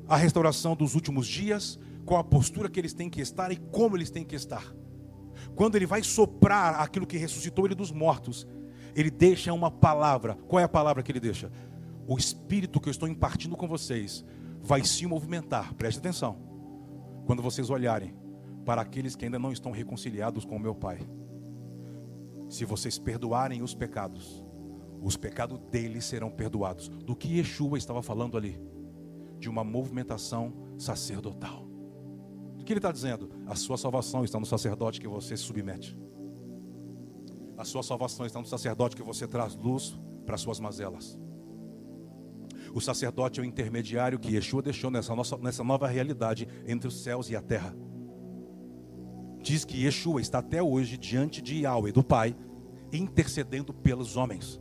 [0.08, 3.96] a restauração dos últimos dias, qual a postura que eles têm que estar e como
[3.96, 4.64] eles têm que estar.
[5.55, 8.47] Quando ele vai soprar aquilo que ressuscitou ele dos mortos,
[8.95, 10.35] ele deixa uma palavra.
[10.49, 11.51] Qual é a palavra que ele deixa?
[12.07, 14.25] O espírito que eu estou impartindo com vocês
[14.61, 15.75] vai se movimentar.
[15.75, 16.37] Preste atenção.
[17.27, 18.15] Quando vocês olharem
[18.65, 21.01] para aqueles que ainda não estão reconciliados com o meu Pai.
[22.49, 24.45] Se vocês perdoarem os pecados,
[25.01, 26.88] os pecados deles serão perdoados.
[26.88, 28.61] Do que Yeshua estava falando ali?
[29.38, 31.71] De uma movimentação sacerdotal.
[32.62, 33.29] O que ele está dizendo?
[33.48, 35.98] A sua salvação está no sacerdote que você se submete.
[37.59, 41.18] A sua salvação está no sacerdote que você traz luz para as suas mazelas.
[42.72, 47.03] O sacerdote é o intermediário que Yeshua deixou nessa, nossa, nessa nova realidade entre os
[47.03, 47.75] céus e a terra.
[49.40, 52.37] Diz que Yeshua está até hoje diante de Yahweh, do Pai,
[52.92, 54.61] intercedendo pelos homens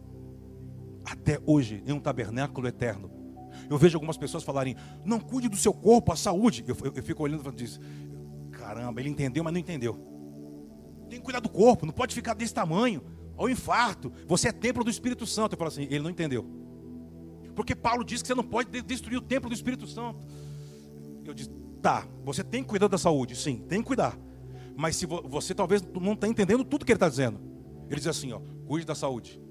[1.05, 3.20] até hoje em um tabernáculo eterno.
[3.71, 6.61] Eu vejo algumas pessoas falarem: não cuide do seu corpo, a saúde.
[6.67, 7.79] Eu, eu, eu fico olhando e diz:
[8.51, 9.93] caramba, ele entendeu, mas não entendeu.
[11.09, 13.01] Tem que cuidar do corpo, não pode ficar desse tamanho.
[13.37, 14.11] Olha o infarto.
[14.27, 15.53] Você é templo do Espírito Santo.
[15.53, 16.45] Eu falo assim: ele não entendeu.
[17.55, 20.19] Porque Paulo diz que você não pode destruir o templo do Espírito Santo.
[21.23, 21.49] Eu disse:
[21.81, 24.19] tá, você tem que cuidar da saúde, sim, tem que cuidar.
[24.75, 27.39] Mas se você talvez não está entendendo tudo que ele está dizendo.
[27.87, 29.41] Ele diz assim: ó, cuide da saúde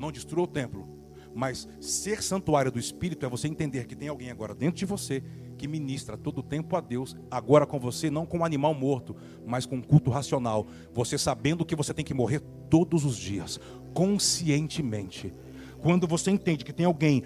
[0.00, 0.88] não destrua o templo.
[1.34, 5.22] Mas ser santuário do Espírito é você entender que tem alguém agora dentro de você
[5.56, 9.14] que ministra todo o tempo a Deus, agora com você, não com um animal morto,
[9.46, 10.66] mas com um culto racional.
[10.94, 12.40] Você sabendo que você tem que morrer
[12.70, 13.60] todos os dias,
[13.92, 15.32] conscientemente.
[15.80, 17.24] Quando você entende que tem alguém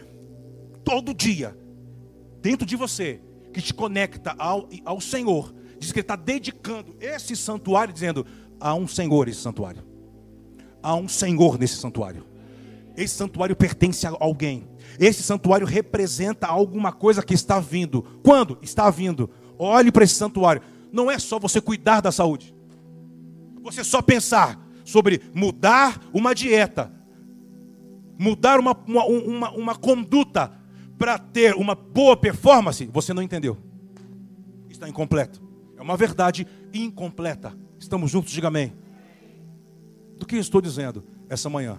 [0.84, 1.56] todo dia
[2.42, 3.20] dentro de você
[3.52, 8.26] que te conecta ao, ao Senhor, diz que ele está dedicando esse santuário, dizendo:
[8.58, 9.84] há um Senhor esse santuário,
[10.82, 12.33] há um Senhor nesse santuário.
[12.96, 14.68] Esse santuário pertence a alguém.
[14.98, 18.02] Esse santuário representa alguma coisa que está vindo.
[18.22, 18.58] Quando?
[18.62, 19.28] Está vindo.
[19.58, 20.62] Olhe para esse santuário.
[20.92, 22.54] Não é só você cuidar da saúde.
[23.62, 26.92] Você só pensar sobre mudar uma dieta,
[28.18, 30.52] mudar uma, uma, uma, uma conduta
[30.98, 33.56] para ter uma boa performance, você não entendeu.
[34.68, 35.42] Está incompleto.
[35.76, 37.56] É uma verdade incompleta.
[37.78, 38.72] Estamos juntos, diga amém.
[40.16, 41.78] Do que estou dizendo essa manhã?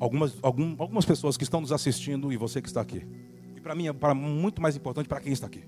[0.00, 3.06] Algumas, algum, algumas pessoas que estão nos assistindo e você que está aqui.
[3.54, 5.62] E para mim é para muito mais importante para quem está aqui.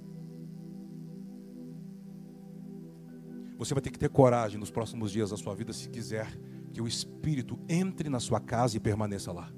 [3.59, 6.27] Você vai ter que ter coragem nos próximos dias da sua vida se quiser
[6.73, 9.53] que o Espírito entre na sua casa e permaneça lá.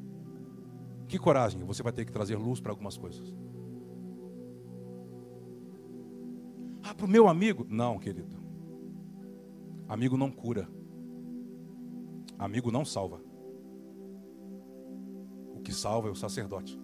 [1.07, 1.63] Que coragem?
[1.65, 3.33] Você vai ter que trazer luz para algumas coisas.
[6.83, 7.65] Ah, para o meu amigo?
[7.71, 8.37] Não, querido.
[9.89, 10.69] Amigo não cura.
[12.39, 13.34] Amigo não salva
[15.65, 16.79] que salva é o sacerdote.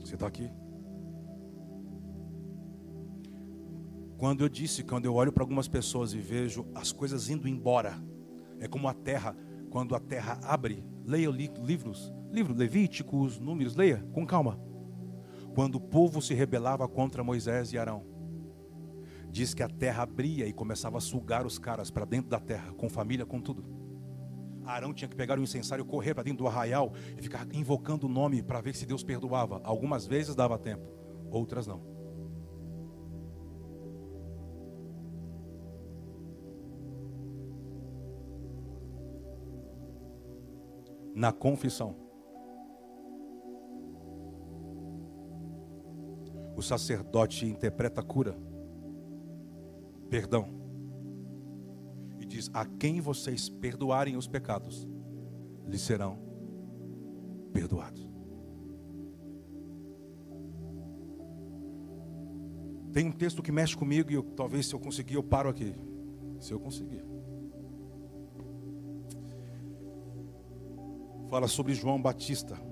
[0.00, 0.50] Você está aqui?
[4.16, 8.02] Quando eu disse, quando eu olho para algumas pessoas e vejo as coisas indo embora,
[8.58, 9.36] é como a terra,
[9.70, 14.58] quando a terra abre, leia livros, livro Levíticos, Números, leia com calma.
[15.54, 18.04] Quando o povo se rebelava contra Moisés e Arão,
[19.38, 22.72] diz que a terra abria e começava a sugar os caras para dentro da terra,
[22.72, 23.64] com família, com tudo.
[24.64, 28.08] Arão tinha que pegar o incensário, correr para dentro do arraial e ficar invocando o
[28.08, 29.60] nome para ver se Deus perdoava.
[29.62, 30.84] Algumas vezes dava tempo,
[31.30, 31.80] outras não.
[41.14, 41.94] Na confissão,
[46.56, 48.47] o sacerdote interpreta a cura
[50.08, 50.48] perdão.
[52.18, 54.88] E diz: A quem vocês perdoarem os pecados,
[55.66, 56.18] lhes serão
[57.52, 58.08] perdoados.
[62.92, 65.74] Tem um texto que mexe comigo e eu, talvez se eu conseguir eu paro aqui.
[66.40, 67.04] Se eu conseguir.
[71.28, 72.67] Fala sobre João Batista.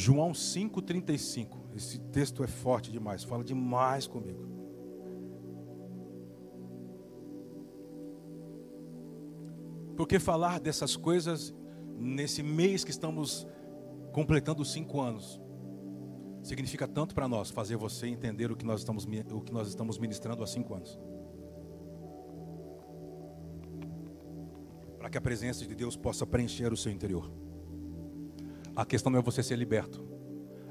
[0.00, 1.58] João 5,35.
[1.76, 4.48] Esse texto é forte demais, fala demais comigo.
[9.98, 11.54] Porque falar dessas coisas
[11.98, 13.46] nesse mês que estamos
[14.10, 15.38] completando cinco anos
[16.42, 19.98] significa tanto para nós fazer você entender o que nós estamos o que nós estamos
[19.98, 20.98] ministrando há cinco anos.
[24.96, 27.49] Para que a presença de Deus possa preencher o seu interior.
[28.74, 30.06] A questão não é você ser liberto.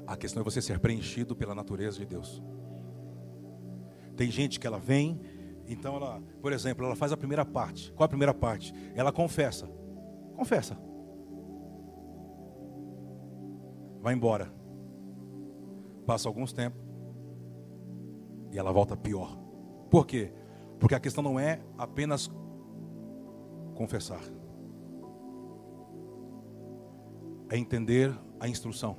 [0.06, 2.42] A questão é você ser preenchido pela natureza de Deus.
[4.16, 5.20] Tem gente que ela vem,
[5.66, 7.92] então ela, por exemplo, ela faz a primeira parte.
[7.92, 8.74] Qual a primeira parte?
[8.94, 9.66] Ela confessa.
[10.34, 10.76] Confessa.
[14.00, 14.52] Vai embora.
[16.06, 16.80] Passa alguns tempos
[18.52, 19.38] e ela volta pior.
[19.90, 20.32] Por quê?
[20.78, 22.30] Porque a questão não é apenas
[23.74, 24.20] confessar.
[27.50, 28.96] É entender a instrução.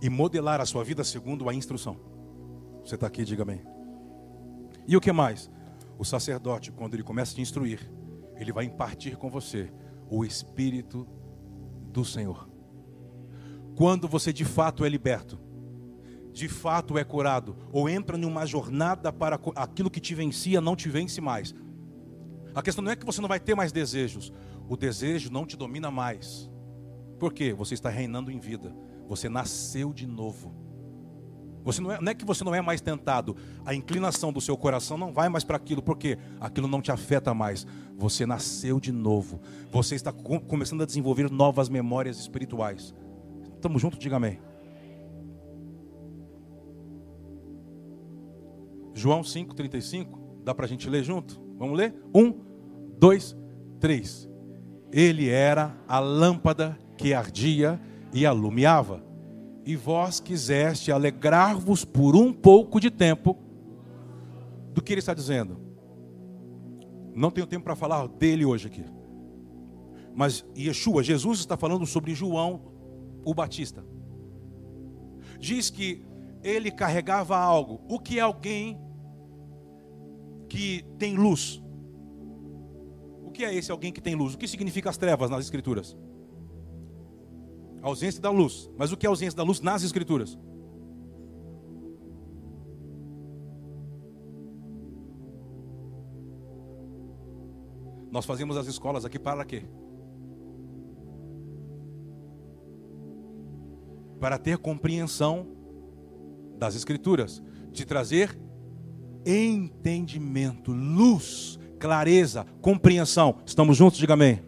[0.00, 1.98] E modelar a sua vida segundo a instrução.
[2.84, 3.60] Você está aqui, diga amém.
[4.86, 5.50] E o que mais?
[5.98, 7.90] O sacerdote, quando ele começa a te instruir,
[8.36, 9.70] ele vai impartir com você
[10.08, 11.06] o Espírito
[11.92, 12.48] do Senhor.
[13.74, 15.38] Quando você de fato é liberto,
[16.32, 20.76] de fato é curado, ou entra em uma jornada para aquilo que te vencia, não
[20.76, 21.54] te vence mais.
[22.54, 24.32] A questão não é que você não vai ter mais desejos,
[24.68, 26.48] o desejo não te domina mais.
[27.18, 27.52] Por quê?
[27.52, 28.74] Você está reinando em vida.
[29.08, 30.54] Você nasceu de novo.
[31.64, 33.36] Você não, é, não é que você não é mais tentado.
[33.64, 37.34] A inclinação do seu coração não vai mais para aquilo, porque aquilo não te afeta
[37.34, 37.66] mais.
[37.96, 39.40] Você nasceu de novo.
[39.70, 42.94] Você está começando a desenvolver novas memórias espirituais.
[43.54, 43.98] Estamos juntos?
[43.98, 44.38] Diga amém.
[48.94, 50.18] João 5,35.
[50.44, 51.40] Dá para a gente ler junto?
[51.58, 51.94] Vamos ler?
[52.14, 52.32] Um,
[52.98, 53.36] dois,
[53.78, 54.28] três.
[54.90, 57.80] Ele era a lâmpada que ardia
[58.12, 59.02] e alumiava.
[59.64, 63.38] E vós quiseste alegrar-vos por um pouco de tempo
[64.74, 65.58] do que ele está dizendo.
[67.14, 68.84] Não tenho tempo para falar dele hoje aqui.
[70.14, 72.62] Mas Yeshua, Jesus está falando sobre João
[73.24, 73.84] o Batista.
[75.38, 76.04] Diz que
[76.42, 77.80] ele carregava algo.
[77.88, 78.80] O que é alguém
[80.48, 81.62] que tem luz?
[83.22, 84.34] O que é esse alguém que tem luz?
[84.34, 85.96] O que significa as trevas nas Escrituras?
[87.88, 88.70] Ausência da luz.
[88.76, 90.38] Mas o que é ausência da luz nas Escrituras?
[98.10, 99.64] Nós fazemos as escolas aqui para quê?
[104.20, 105.46] Para ter compreensão
[106.58, 108.38] das Escrituras, de trazer
[109.24, 113.36] entendimento, luz, clareza, compreensão.
[113.46, 113.98] Estamos juntos?
[113.98, 114.42] Diga amém.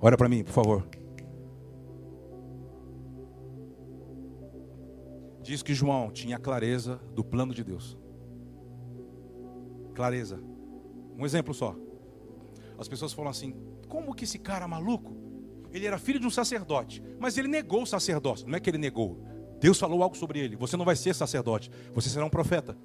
[0.00, 0.97] Olha para mim, por favor.
[5.48, 7.96] Diz que João tinha clareza do plano de Deus.
[9.94, 10.38] Clareza.
[11.16, 11.74] Um exemplo só.
[12.78, 13.54] As pessoas falam assim:
[13.88, 15.16] como que esse cara maluco?
[15.72, 18.46] Ele era filho de um sacerdote, mas ele negou o sacerdócio.
[18.46, 19.24] Não é que ele negou.
[19.58, 20.54] Deus falou algo sobre ele.
[20.54, 22.76] Você não vai ser sacerdote, você será um profeta.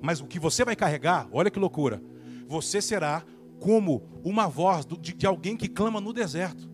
[0.00, 2.02] Mas o que você vai carregar, olha que loucura.
[2.46, 3.22] Você será
[3.60, 6.66] como uma voz de alguém que clama no deserto.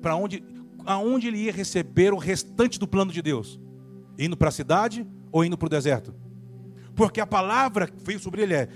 [0.00, 0.42] Para onde
[0.86, 3.60] aonde ele ia receber o restante do plano de Deus?
[4.18, 6.14] Indo para a cidade ou indo para o deserto?
[6.94, 8.68] Porque a palavra que veio sobre ele é: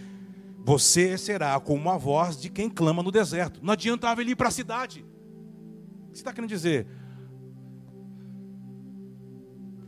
[0.65, 3.61] Você será como a voz de quem clama no deserto.
[3.63, 5.05] Não adiantava ele ir para a cidade.
[6.09, 6.87] O que você está querendo dizer?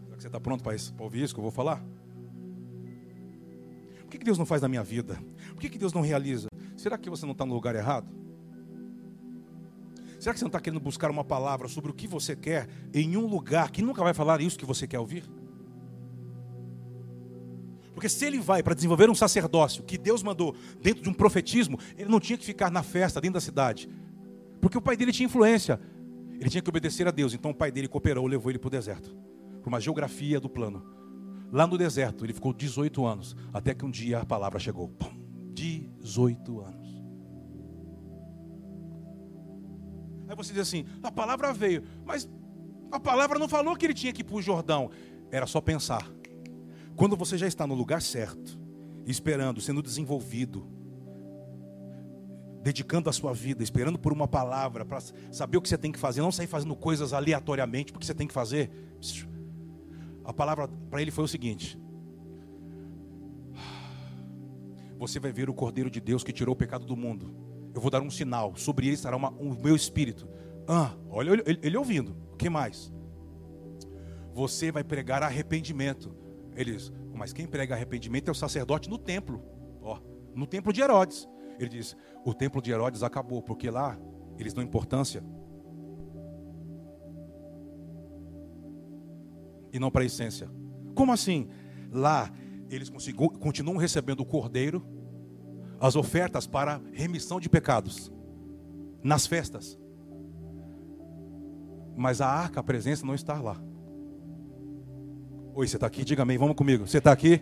[0.05, 1.83] Será que você está pronto para, ouvir isso que eu vou falar?
[4.01, 5.19] Por que Deus não faz na minha vida?
[5.55, 6.49] Por que Deus não realiza?
[6.77, 8.09] Será que você não está no lugar errado?
[10.19, 13.17] Será que você não está querendo buscar uma palavra sobre o que você quer em
[13.17, 15.25] um lugar que nunca vai falar isso que você quer ouvir?
[17.95, 21.79] Porque se ele vai para desenvolver um sacerdócio que Deus mandou dentro de um profetismo,
[21.97, 23.89] ele não tinha que ficar na festa dentro da cidade.
[24.61, 25.81] Porque o pai dele tinha influência.
[26.41, 27.35] Ele tinha que obedecer a Deus.
[27.35, 29.17] Então o pai dele cooperou, levou ele para o deserto.
[29.61, 30.85] Para uma geografia do plano.
[31.51, 33.37] Lá no deserto, ele ficou 18 anos.
[33.53, 34.89] Até que um dia a palavra chegou.
[34.89, 35.11] Pum,
[35.53, 36.88] 18 anos.
[40.39, 42.29] Você diz assim: a palavra veio, mas
[42.91, 44.91] a palavra não falou que ele tinha que ir para o Jordão.
[45.31, 46.09] Era só pensar.
[46.97, 48.59] Quando você já está no lugar certo,
[49.07, 50.67] esperando, sendo desenvolvido,
[52.63, 55.99] dedicando a sua vida, esperando por uma palavra, para saber o que você tem que
[55.99, 58.71] fazer, não sair fazendo coisas aleatoriamente, porque você tem que fazer.
[60.25, 61.79] A palavra para ele foi o seguinte:
[64.99, 67.48] Você vai ver o Cordeiro de Deus que tirou o pecado do mundo.
[67.79, 70.29] Eu vou dar um sinal, sobre ele estará uma, o meu espírito.
[70.67, 72.11] Ah, olha ele, ele ouvindo.
[72.33, 72.93] O que mais?
[74.35, 76.13] Você vai pregar arrependimento.
[76.57, 79.41] Ele diz, mas quem prega arrependimento é o sacerdote no templo.
[79.81, 80.01] Ó,
[80.35, 81.29] no templo de Herodes.
[81.57, 83.97] Ele diz, o templo de Herodes acabou, porque lá
[84.37, 85.23] eles dão importância.
[89.73, 90.51] E não para a essência.
[90.97, 91.47] Como assim?
[91.93, 92.29] Lá
[92.69, 92.91] eles
[93.39, 94.85] continuam recebendo o cordeiro,
[95.81, 98.13] as ofertas para remissão de pecados,
[99.03, 99.79] nas festas
[101.99, 103.61] mas a arca, a presença não está lá.
[105.53, 106.05] Oi, você está aqui?
[106.05, 106.87] Diga amém, vamos comigo.
[106.87, 107.41] Você está aqui?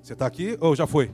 [0.00, 1.12] Você está aqui ou já foi?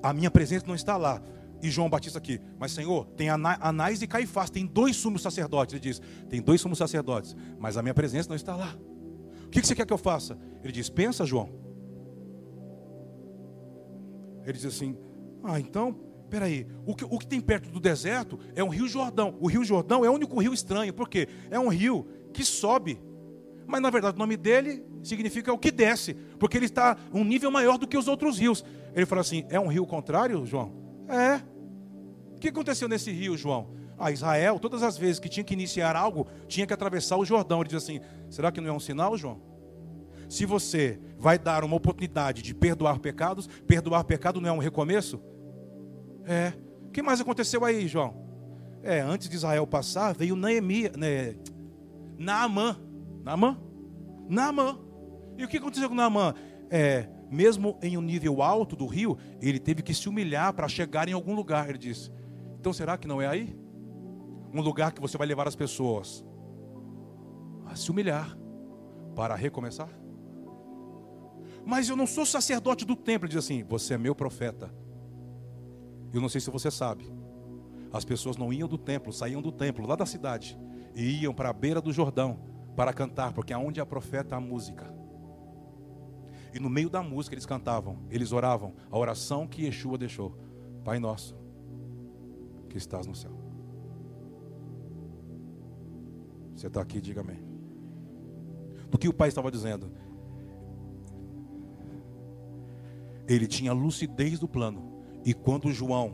[0.00, 1.20] A minha presença não está lá.
[1.60, 5.74] E João Batista aqui, mas Senhor, tem Anás e Caifás, tem dois sumos sacerdotes.
[5.74, 8.76] Ele diz: tem dois sumos sacerdotes, mas a minha presença não está lá.
[9.46, 10.38] O que você quer que eu faça?
[10.62, 11.63] Ele diz: pensa, João.
[14.44, 14.96] Ele diz assim:
[15.42, 15.98] ah, então
[16.34, 19.36] Peraí, o que, o que tem perto do deserto é um rio Jordão.
[19.40, 23.00] O rio Jordão é o único rio estranho, porque é um rio que sobe.
[23.66, 27.52] Mas na verdade o nome dele significa o que desce, porque ele está um nível
[27.52, 28.64] maior do que os outros rios.
[28.94, 30.72] Ele fala assim: é um rio contrário, João?
[31.08, 31.40] É.
[32.34, 33.70] O que aconteceu nesse rio, João?
[33.96, 37.60] Ah, Israel, todas as vezes que tinha que iniciar algo, tinha que atravessar o Jordão.
[37.60, 39.40] Ele diz assim: será que não é um sinal, João?
[40.34, 45.22] Se você vai dar uma oportunidade de perdoar pecados, perdoar pecado não é um recomeço?
[46.24, 46.52] É.
[46.88, 48.16] O que mais aconteceu aí, João?
[48.82, 51.36] É, antes de Israel passar, veio Neemia, né,
[52.18, 52.76] Naamã.
[53.22, 53.56] Naamã?
[54.28, 54.76] Naamã.
[55.38, 56.34] E o que aconteceu com Naamã?
[56.68, 61.08] É, mesmo em um nível alto do rio, ele teve que se humilhar para chegar
[61.08, 61.68] em algum lugar.
[61.68, 62.10] Ele disse:
[62.58, 63.56] Então será que não é aí?
[64.52, 66.24] Um lugar que você vai levar as pessoas
[67.66, 68.36] a se humilhar
[69.14, 70.03] para recomeçar?
[71.64, 73.26] Mas eu não sou sacerdote do templo.
[73.26, 74.72] Ele diz assim: Você é meu profeta.
[76.12, 77.12] Eu não sei se você sabe.
[77.92, 80.58] As pessoas não iam do templo, saíam do templo, lá da cidade,
[80.96, 82.40] e iam para a beira do Jordão
[82.74, 84.92] para cantar, porque aonde há profeta há música.
[86.52, 90.36] E no meio da música eles cantavam, eles oravam a oração que Yeshua deixou:
[90.84, 91.36] Pai nosso,
[92.68, 93.32] que estás no céu.
[96.54, 97.42] Você está aqui, diga amém.
[98.88, 99.90] Do que o pai estava dizendo?
[103.26, 105.02] Ele tinha lucidez do plano.
[105.24, 106.12] E quando João,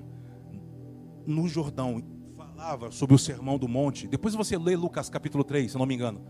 [1.26, 2.02] no Jordão,
[2.36, 5.94] falava sobre o sermão do monte, depois você lê Lucas capítulo 3, se não me
[5.94, 6.20] engano.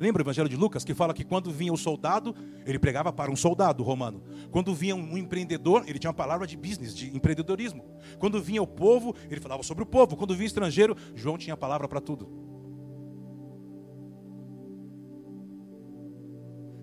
[0.00, 3.30] Lembra o evangelho de Lucas que fala que quando vinha o soldado, ele pregava para
[3.30, 4.22] um soldado romano.
[4.50, 7.84] Quando vinha um empreendedor, ele tinha uma palavra de business, de empreendedorismo.
[8.18, 10.16] Quando vinha o povo, ele falava sobre o povo.
[10.16, 12.30] Quando vinha estrangeiro, João tinha palavra para tudo.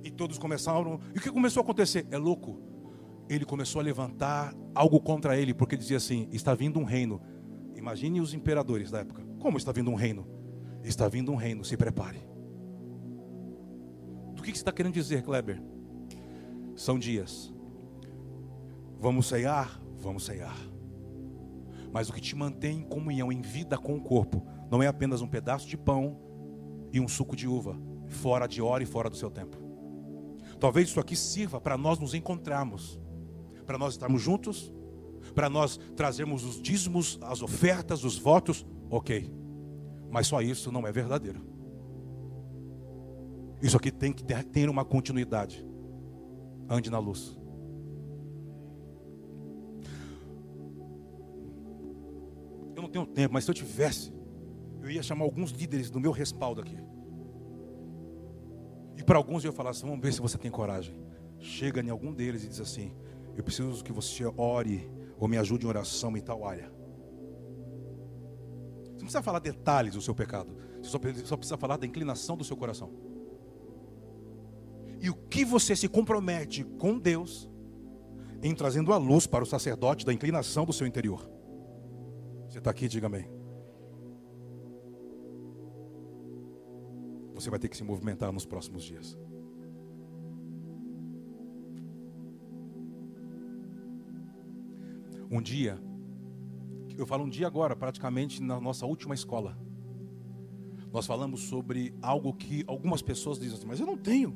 [0.04, 1.00] E todos começaram.
[1.16, 2.06] E o que começou a acontecer?
[2.12, 2.77] É louco
[3.30, 7.22] ele começou a levantar algo contra ele, porque dizia assim: está vindo um reino.
[7.76, 9.24] Imagine os imperadores da época.
[9.40, 10.28] Como está vindo um reino?
[10.84, 12.20] Está vindo um reino, se prepare.
[14.34, 15.62] Do que você está querendo dizer, Kleber?
[16.76, 17.54] São dias.
[19.00, 19.82] Vamos ceiar?
[19.98, 20.58] Vamos ceiar.
[21.92, 25.22] Mas o que te mantém em comunhão, em vida com o corpo, não é apenas
[25.22, 26.20] um pedaço de pão
[26.92, 29.58] e um suco de uva, fora de hora e fora do seu tempo.
[30.60, 33.00] Talvez isso aqui sirva para nós nos encontrarmos
[33.68, 34.74] para nós estarmos juntos,
[35.36, 39.30] para nós trazermos os dízimos, as ofertas, os votos, ok.
[40.10, 41.46] Mas só isso não é verdadeiro.
[43.62, 45.68] Isso aqui tem que ter uma continuidade.
[46.70, 47.38] Ande na luz.
[52.76, 54.14] Eu não tenho tempo, mas se eu tivesse,
[54.82, 56.78] eu ia chamar alguns líderes do meu respaldo aqui.
[58.96, 60.96] E para alguns eu ia falar assim: vamos ver se você tem coragem.
[61.40, 62.94] Chega em algum deles e diz assim:
[63.38, 66.72] eu preciso que você ore ou me ajude em oração e tal área.
[68.84, 70.58] Você não precisa falar detalhes do seu pecado.
[70.82, 70.90] Você
[71.24, 72.92] só precisa falar da inclinação do seu coração.
[75.00, 77.48] E o que você se compromete com Deus
[78.42, 81.30] em trazendo a luz para o sacerdote da inclinação do seu interior.
[82.50, 83.30] Você está aqui, diga amém.
[87.36, 89.16] Você vai ter que se movimentar nos próximos dias.
[95.30, 95.80] Um dia,
[96.98, 99.58] eu falo um dia agora, praticamente na nossa última escola.
[100.92, 104.36] Nós falamos sobre algo que algumas pessoas dizem assim, mas eu não tenho.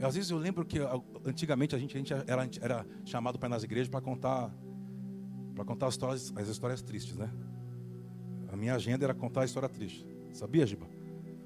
[0.00, 0.78] Às vezes eu lembro que
[1.24, 4.54] antigamente a gente, a gente era, era chamado para ir nas igrejas para contar
[5.54, 7.32] para contar as histórias, as histórias tristes, né?
[8.48, 10.06] A minha agenda era contar a história triste.
[10.30, 10.86] Sabia, Giba?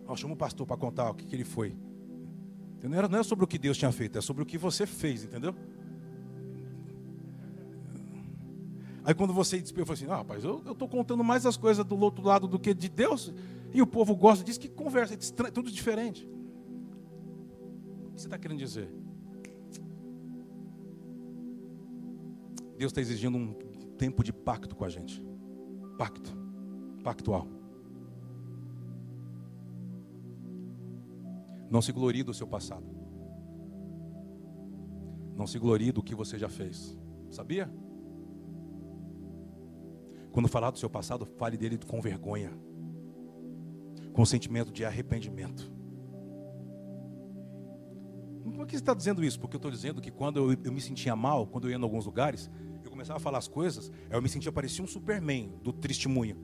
[0.09, 1.77] Eu chamo o pastor para contar o que, que ele foi.
[2.83, 4.85] Não era, não é sobre o que Deus tinha feito, é sobre o que você
[4.85, 5.55] fez, entendeu?
[9.05, 11.85] Aí quando você disse, eu falei assim, ah, rapaz, eu estou contando mais as coisas
[11.85, 13.33] do outro lado do que de Deus.
[13.73, 16.29] E o povo gosta disso, que conversa, é tudo diferente.
[18.07, 18.91] O que você está querendo dizer?
[22.77, 23.53] Deus está exigindo um
[23.97, 25.23] tempo de pacto com a gente.
[25.99, 26.37] Pacto.
[27.03, 27.47] Pactual.
[31.71, 32.85] Não se glorie do seu passado.
[35.37, 36.99] Não se glorie do que você já fez.
[37.31, 37.73] Sabia?
[40.33, 42.53] Quando falar do seu passado, fale dele com vergonha,
[44.13, 45.73] com sentimento de arrependimento.
[48.55, 49.41] Por que você está dizendo isso?
[49.41, 51.83] Porque eu estou dizendo que quando eu, eu, me sentia mal, quando eu ia em
[51.83, 52.51] alguns lugares,
[52.85, 56.37] eu começava a falar as coisas, eu me sentia parecia um Superman do testemunho.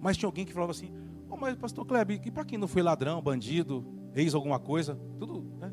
[0.00, 0.92] Mas tinha alguém que falava assim:
[1.28, 4.96] oh, mas pastor Kleber, e para quem não foi ladrão, bandido, ex alguma coisa?
[5.18, 5.72] Tudo, né?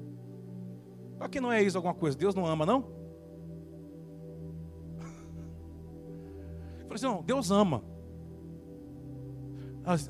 [1.18, 2.97] Para quem não é ex alguma coisa, Deus não ama, não?
[6.98, 7.84] Assim, não, Deus ama.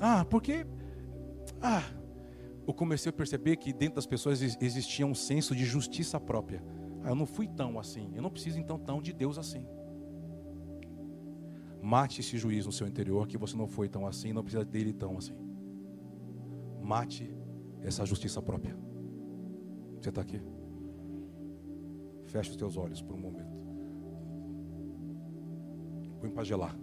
[0.00, 0.66] Ah, porque.
[1.62, 1.82] Ah,
[2.66, 6.62] eu comecei a perceber que dentro das pessoas existia um senso de justiça própria.
[7.02, 9.66] Ah, eu não fui tão assim, eu não preciso então tão de Deus assim.
[11.80, 14.92] Mate esse juiz no seu interior que você não foi tão assim, não precisa dele
[14.92, 15.34] tão assim.
[16.82, 17.34] Mate
[17.80, 18.76] essa justiça própria.
[20.00, 20.42] Você está aqui?
[22.26, 23.57] Feche os teus olhos por um momento.
[26.20, 26.76] Põe para gelar.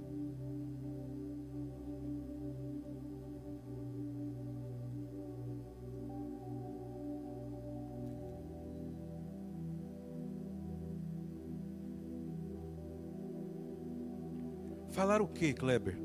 [14.96, 16.00] Falar o que, Kleber?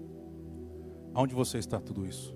[1.15, 2.35] Aonde você está tudo isso?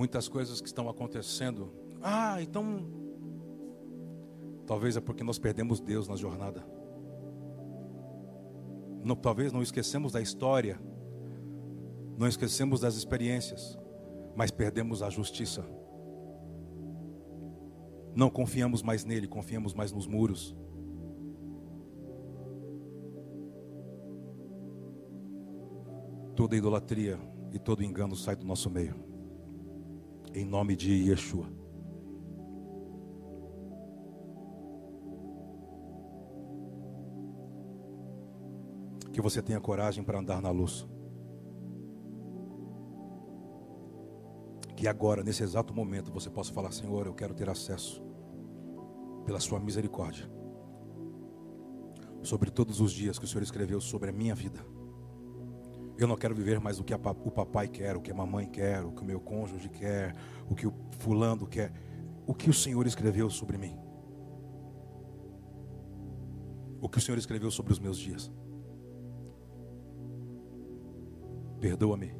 [0.00, 1.70] Muitas coisas que estão acontecendo.
[2.00, 2.86] Ah, então.
[4.66, 6.64] Talvez é porque nós perdemos Deus na jornada.
[9.04, 10.80] Não, talvez não esquecemos da história,
[12.16, 13.78] não esquecemos das experiências,
[14.34, 15.62] mas perdemos a justiça.
[18.14, 20.56] Não confiamos mais nele, confiamos mais nos muros.
[26.34, 27.18] Toda idolatria
[27.52, 29.09] e todo engano sai do nosso meio
[30.34, 31.46] em nome de Yeshua.
[39.12, 40.86] Que você tenha coragem para andar na luz.
[44.76, 48.02] Que agora, nesse exato momento, você possa falar: Senhor, eu quero ter acesso,
[49.26, 50.30] pela Sua misericórdia,
[52.22, 54.64] sobre todos os dias que o Senhor escreveu sobre a minha vida.
[56.00, 58.82] Eu não quero viver mais o que o papai quer, o que a mamãe quer,
[58.82, 60.16] o que o meu cônjuge quer,
[60.48, 61.70] o que o fulano quer.
[62.26, 63.78] O que o Senhor escreveu sobre mim?
[66.80, 68.32] O que o Senhor escreveu sobre os meus dias?
[71.60, 72.14] Perdoa-me.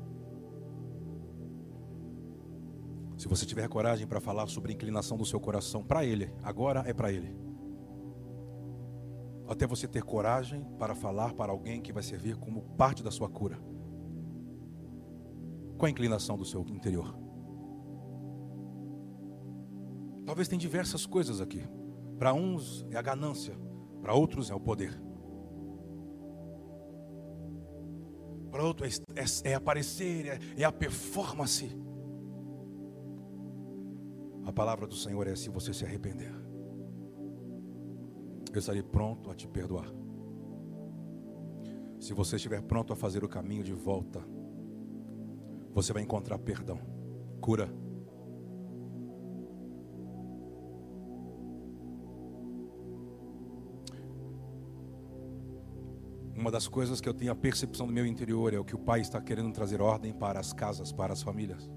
[3.16, 6.84] Se você tiver coragem para falar sobre a inclinação do seu coração para Ele, agora
[6.86, 7.34] é para Ele
[9.50, 13.28] até você ter coragem para falar para alguém que vai servir como parte da sua
[13.28, 13.69] cura.
[15.80, 17.16] Qual a inclinação do seu interior?
[20.26, 21.62] Talvez tem diversas coisas aqui.
[22.18, 23.56] Para uns é a ganância,
[24.02, 25.00] para outros é o poder.
[28.50, 31.74] Para outros é, é, é aparecer, é, é a performance.
[34.44, 36.38] A palavra do Senhor é: se você se arrepender
[38.52, 39.86] eu estarei pronto a te perdoar.
[42.00, 44.20] Se você estiver pronto a fazer o caminho de volta,
[45.72, 46.80] você vai encontrar perdão,
[47.40, 47.72] cura.
[56.36, 58.78] Uma das coisas que eu tenho a percepção do meu interior é o que o
[58.78, 61.70] Pai está querendo trazer ordem para as casas, para as famílias.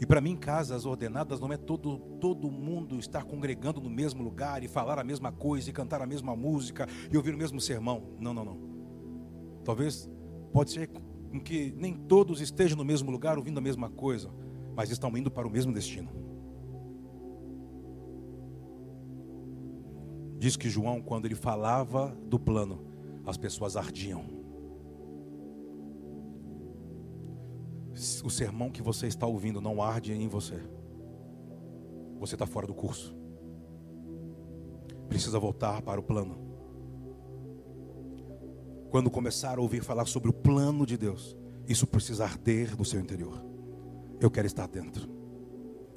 [0.00, 4.62] E para mim, casas ordenadas não é todo, todo mundo estar congregando no mesmo lugar
[4.62, 8.16] e falar a mesma coisa e cantar a mesma música e ouvir o mesmo sermão.
[8.18, 8.58] Não, não, não.
[9.64, 10.08] Talvez
[10.52, 10.88] pode ser
[11.28, 14.30] com que nem todos estejam no mesmo lugar ouvindo a mesma coisa,
[14.74, 16.08] mas estão indo para o mesmo destino.
[20.38, 22.86] Diz que João, quando ele falava do plano,
[23.26, 24.24] as pessoas ardiam.
[28.24, 30.62] O sermão que você está ouvindo não arde em você.
[32.20, 33.16] Você está fora do curso.
[35.08, 36.47] Precisa voltar para o plano.
[38.90, 41.36] Quando começar a ouvir falar sobre o plano de Deus,
[41.66, 43.44] isso precisa arder no seu interior.
[44.20, 45.08] Eu quero estar dentro.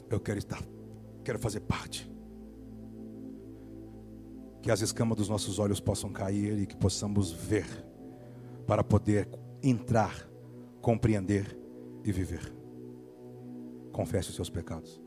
[0.10, 0.62] Eu quero estar,
[1.24, 2.12] quero fazer parte.
[4.62, 7.66] Que as escamas dos nossos olhos possam cair e que possamos ver
[8.68, 9.28] para poder
[9.64, 10.30] entrar,
[10.82, 11.58] compreender
[12.04, 12.54] e viver.
[13.92, 15.01] Confesse os seus pecados.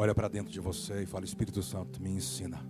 [0.00, 2.64] Olha para dentro de você e fala: Espírito Santo, me ensina.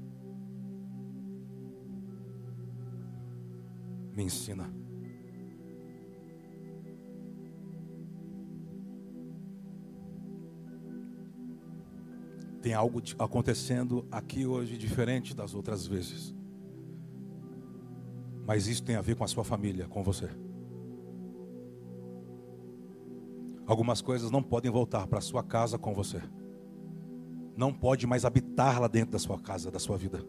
[4.17, 4.73] Me ensina.
[12.63, 16.35] Tem algo acontecendo aqui hoje diferente das outras vezes.
[18.47, 20.31] Mas isso tem a ver com a sua família, com você.
[23.67, 26.23] Algumas coisas não podem voltar para sua casa com você
[27.59, 30.25] não pode mais habitar lá dentro da sua casa, da sua vida.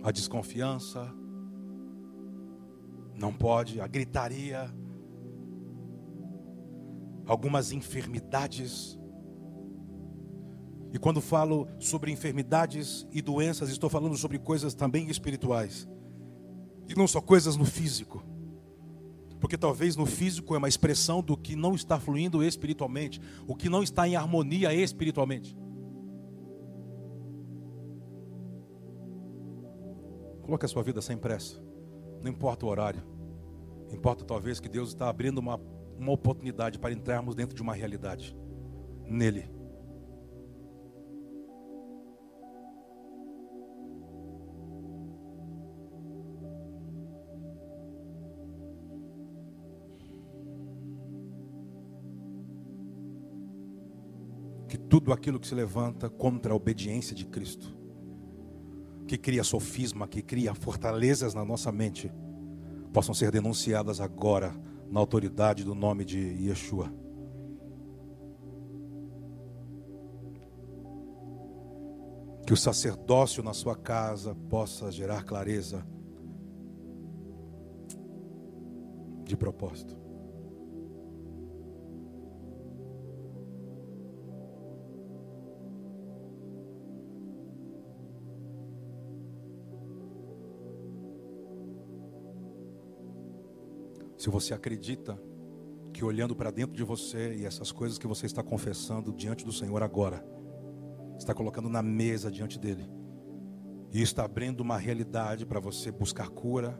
[0.00, 1.12] A desconfiança,
[3.18, 4.72] não pode, a gritaria,
[7.26, 8.96] algumas enfermidades.
[10.92, 15.88] E quando falo sobre enfermidades e doenças, estou falando sobre coisas também espirituais.
[16.88, 18.22] E não só coisas no físico.
[19.40, 23.70] Porque talvez no físico é uma expressão do que não está fluindo espiritualmente, o que
[23.70, 25.56] não está em harmonia espiritualmente.
[30.42, 31.62] Coloque a sua vida sem pressa.
[32.22, 33.02] Não importa o horário.
[33.92, 35.58] Importa talvez que Deus está abrindo uma,
[35.98, 38.36] uma oportunidade para entrarmos dentro de uma realidade.
[39.06, 39.59] Nele.
[54.90, 57.72] Tudo aquilo que se levanta contra a obediência de Cristo,
[59.06, 62.12] que cria sofisma, que cria fortalezas na nossa mente,
[62.92, 64.52] possam ser denunciadas agora
[64.90, 66.92] na autoridade do nome de Yeshua.
[72.44, 75.86] Que o sacerdócio na sua casa possa gerar clareza
[79.22, 79.99] de propósito.
[94.20, 95.18] Se você acredita
[95.94, 99.50] que olhando para dentro de você e essas coisas que você está confessando diante do
[99.50, 100.22] Senhor agora,
[101.16, 102.86] está colocando na mesa diante dele,
[103.90, 106.78] e está abrindo uma realidade para você buscar cura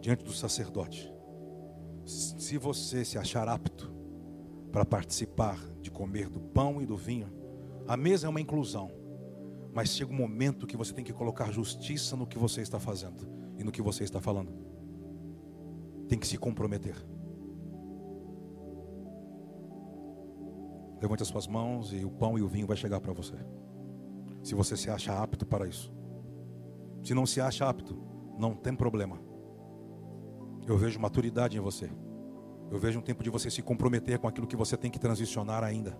[0.00, 1.12] diante do sacerdote.
[2.06, 3.92] Se você se achar apto
[4.70, 7.26] para participar de comer do pão e do vinho,
[7.88, 8.88] a mesa é uma inclusão,
[9.72, 13.28] mas chega um momento que você tem que colocar justiça no que você está fazendo
[13.58, 14.63] e no que você está falando
[16.08, 16.94] tem que se comprometer.
[21.00, 23.34] Levante as suas mãos e o pão e o vinho vai chegar para você.
[24.42, 25.92] Se você se acha apto para isso.
[27.02, 27.96] Se não se acha apto,
[28.38, 29.20] não tem problema.
[30.66, 31.90] Eu vejo maturidade em você.
[32.70, 35.62] Eu vejo um tempo de você se comprometer com aquilo que você tem que transicionar
[35.62, 35.96] ainda.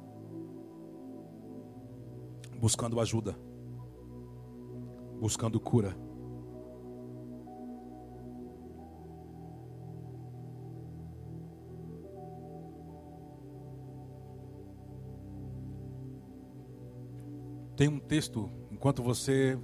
[2.59, 3.37] Buscando ajuda.
[5.21, 5.95] Buscando cura.
[17.77, 19.59] Tem um texto, enquanto você,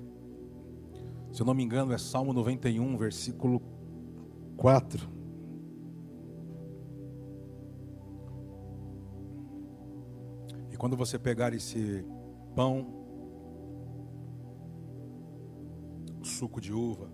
[1.32, 3.62] se eu não me engano, é Salmo 91, versículo
[4.56, 5.08] 4.
[10.72, 12.04] E quando você pegar esse
[12.56, 13.00] pão,
[16.24, 17.12] suco de uva,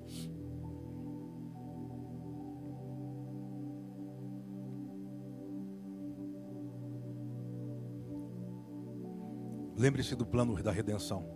[9.77, 11.29] Lembre-se do plano da redenção.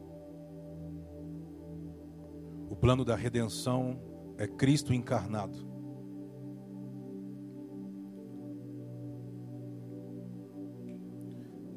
[2.70, 4.00] O plano da redenção
[4.38, 5.68] é Cristo encarnado.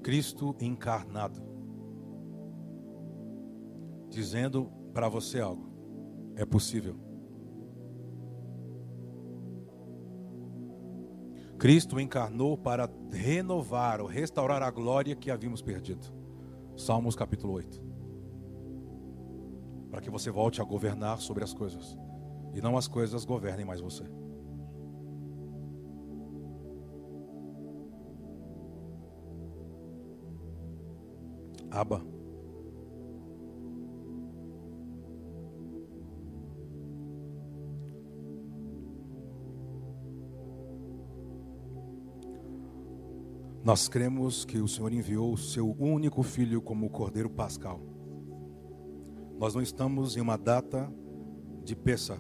[0.02, 1.42] Cristo encarnado,
[4.10, 5.70] dizendo para você algo:
[6.36, 6.96] é possível.
[11.58, 16.23] Cristo encarnou para renovar ou restaurar a glória que havíamos perdido.
[16.76, 17.82] Salmos capítulo 8.
[19.92, 21.98] Para que você volte a governar sobre as coisas
[22.54, 24.04] e não as coisas governem mais você.
[31.70, 32.13] Aba.
[43.64, 47.80] Nós cremos que o Senhor enviou o seu único filho como cordeiro pascal.
[49.40, 50.92] Nós não estamos em uma data
[51.64, 52.18] de peça,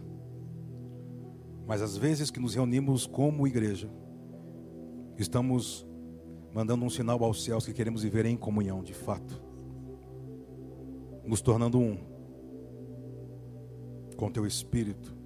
[1.67, 3.91] mas às vezes que nos reunimos como igreja,
[5.17, 5.85] estamos
[6.53, 9.43] mandando um sinal aos céus que queremos viver em comunhão de fato,
[11.25, 11.97] nos tornando um
[14.15, 15.22] com teu espírito.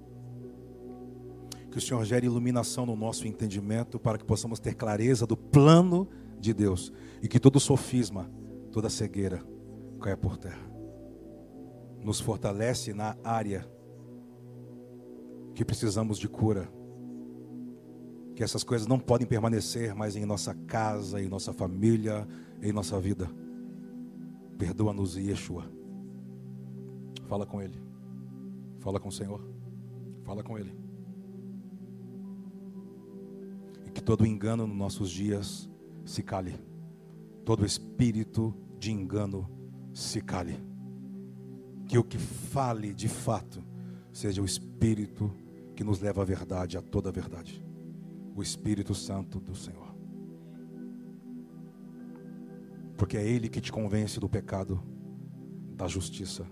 [1.70, 6.08] Que o Senhor gere iluminação no nosso entendimento para que possamos ter clareza do plano
[6.40, 6.92] de Deus
[7.22, 8.30] e que todo sofisma,
[8.72, 9.42] toda cegueira
[10.00, 10.68] caia por terra.
[12.02, 13.68] Nos fortalece na área
[15.54, 16.70] que precisamos de cura
[18.38, 22.26] que essas coisas não podem permanecer mais em nossa casa, em nossa família,
[22.62, 23.28] em nossa vida.
[24.56, 25.64] Perdoa-nos, Yeshua.
[27.26, 27.76] Fala com Ele.
[28.78, 29.40] Fala com o Senhor.
[30.22, 30.72] Fala com Ele.
[34.08, 35.68] Todo engano nos nossos dias
[36.02, 36.58] se cale.
[37.44, 39.46] Todo espírito de engano
[39.92, 40.58] se cale.
[41.86, 43.62] Que o que fale de fato
[44.10, 45.30] seja o espírito
[45.76, 47.62] que nos leva à verdade, a toda a verdade
[48.34, 49.92] o Espírito Santo do Senhor.
[52.96, 54.80] Porque é Ele que te convence do pecado,
[55.76, 56.46] da justiça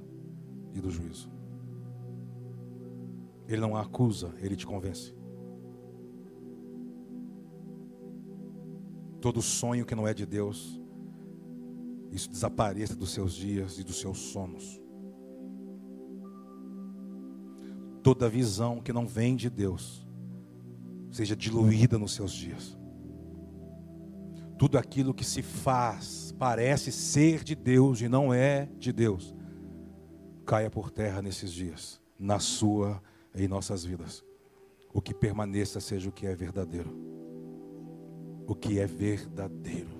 [0.74, 1.30] e do juízo.
[3.48, 5.15] Ele não a acusa, ele te convence.
[9.20, 10.80] Todo sonho que não é de Deus,
[12.10, 14.80] isso desapareça dos seus dias e dos seus sonos.
[18.02, 20.06] Toda visão que não vem de Deus,
[21.10, 22.78] seja diluída nos seus dias.
[24.58, 29.34] Tudo aquilo que se faz parece ser de Deus e não é de Deus,
[30.46, 33.02] caia por terra nesses dias, na sua
[33.34, 34.24] e em nossas vidas.
[34.94, 37.15] O que permaneça seja o que é verdadeiro.
[38.46, 39.96] O que é verdadeiro.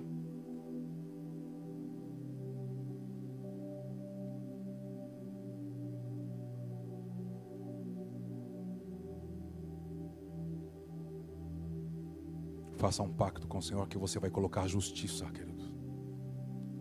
[12.77, 15.65] Faça um pacto com o Senhor que você vai colocar justiça, querido.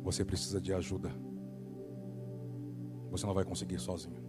[0.02, 1.10] Você precisa de ajuda.
[3.10, 4.25] Você não vai conseguir sozinho.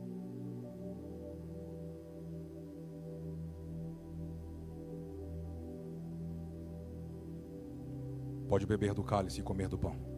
[8.48, 10.18] Pode beber do cálice e comer do pão.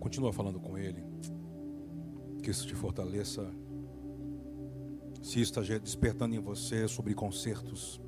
[0.00, 1.04] Continua falando com Ele.
[2.42, 3.52] Que isso te fortaleça.
[5.28, 8.00] Se está despertando em você sobre concertos.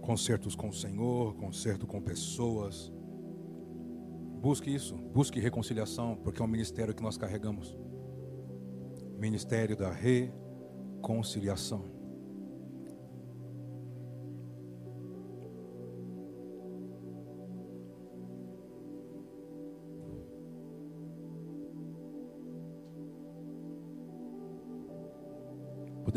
[0.00, 2.92] Concertos com o Senhor, concerto com pessoas.
[4.40, 7.78] Busque isso, busque reconciliação, porque é um ministério que nós carregamos.
[9.16, 11.97] Ministério da reconciliação.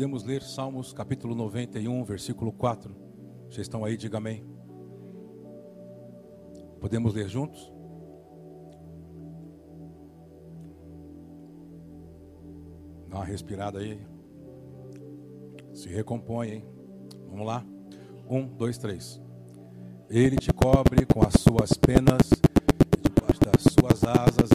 [0.02, 2.92] Podemos ler Salmos capítulo 91, versículo 4.
[3.44, 4.44] Vocês estão aí, diga amém.
[6.80, 7.72] Podemos ler juntos?
[13.08, 14.04] Dá uma respirada aí.
[15.72, 16.64] Se recompõe, hein?
[17.30, 17.64] Vamos lá?
[18.28, 19.20] Um, dois, três.
[20.10, 22.28] Ele te cobre com as suas penas,
[22.98, 24.50] e debaixo das suas asas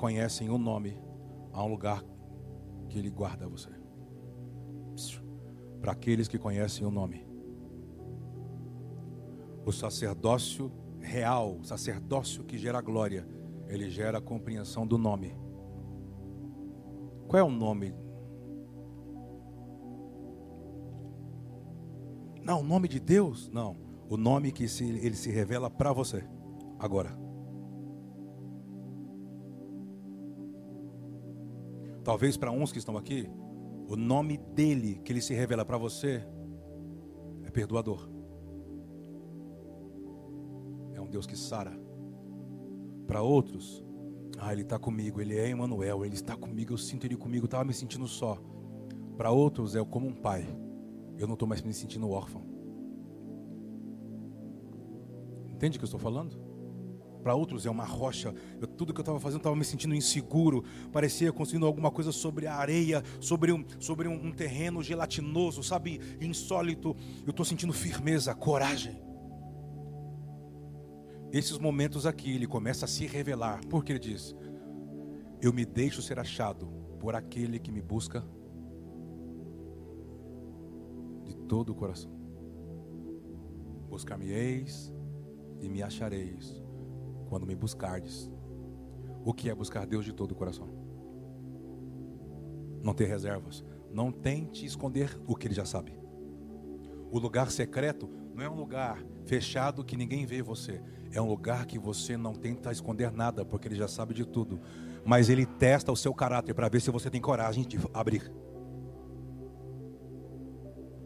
[0.00, 0.98] aqueles que conhecem o nome,
[1.52, 2.04] há um lugar
[2.88, 3.70] que Ele guarda você.
[5.80, 7.26] Para aqueles que conhecem o nome.
[9.64, 13.26] O sacerdócio real, o sacerdócio que gera glória,
[13.68, 15.34] ele gera a compreensão do nome.
[17.28, 17.94] Qual é o nome?
[22.42, 23.48] Não, o nome de Deus?
[23.48, 23.76] Não.
[24.08, 26.24] O nome que se, ele se revela para você.
[26.78, 27.29] Agora.
[32.02, 33.28] Talvez para uns que estão aqui,
[33.86, 36.24] o nome dele que ele se revela para você
[37.44, 38.08] é perdoador.
[40.94, 41.78] É um Deus que sara.
[43.06, 43.84] Para outros,
[44.38, 47.64] ah, ele está comigo, ele é Emmanuel, ele está comigo, eu sinto ele comigo, estava
[47.64, 48.38] me sentindo só.
[49.16, 50.46] Para outros é como um pai,
[51.18, 52.42] eu não estou mais me sentindo órfão.
[55.48, 56.49] Entende o que eu estou falando?
[57.22, 58.34] Para outros é uma rocha.
[58.60, 60.64] Eu, tudo que eu estava fazendo estava me sentindo inseguro.
[60.92, 66.00] Parecia construindo alguma coisa sobre a areia, sobre um, sobre um, um terreno gelatinoso, sabe?
[66.20, 66.96] Insólito.
[67.26, 69.02] Eu estou sentindo firmeza, coragem.
[71.32, 73.60] Esses momentos aqui, ele começa a se revelar.
[73.68, 74.34] Porque ele diz:
[75.40, 76.66] Eu me deixo ser achado
[76.98, 78.24] por aquele que me busca
[81.24, 82.10] de todo o coração.
[83.88, 84.92] Buscar-me-eis
[85.60, 86.62] e me achareis
[87.30, 88.28] quando me buscardes.
[89.24, 90.68] O que é buscar Deus de todo o coração?
[92.82, 93.64] Não ter reservas.
[93.92, 95.96] Não tente esconder o que ele já sabe.
[97.10, 100.82] O lugar secreto não é um lugar fechado que ninguém vê você.
[101.12, 104.60] É um lugar que você não tenta esconder nada, porque ele já sabe de tudo.
[105.04, 108.32] Mas ele testa o seu caráter para ver se você tem coragem de abrir.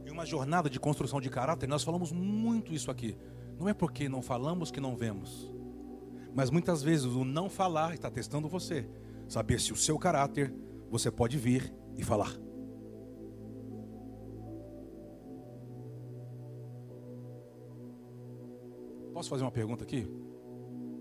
[0.06, 3.16] Em uma jornada de construção de caráter, nós falamos muito isso aqui.
[3.58, 5.53] Não é porque não falamos que não vemos.
[6.34, 8.86] Mas muitas vezes o não falar está testando você.
[9.28, 10.52] Saber se o seu caráter
[10.90, 12.32] você pode vir e falar.
[19.12, 20.08] Posso fazer uma pergunta aqui?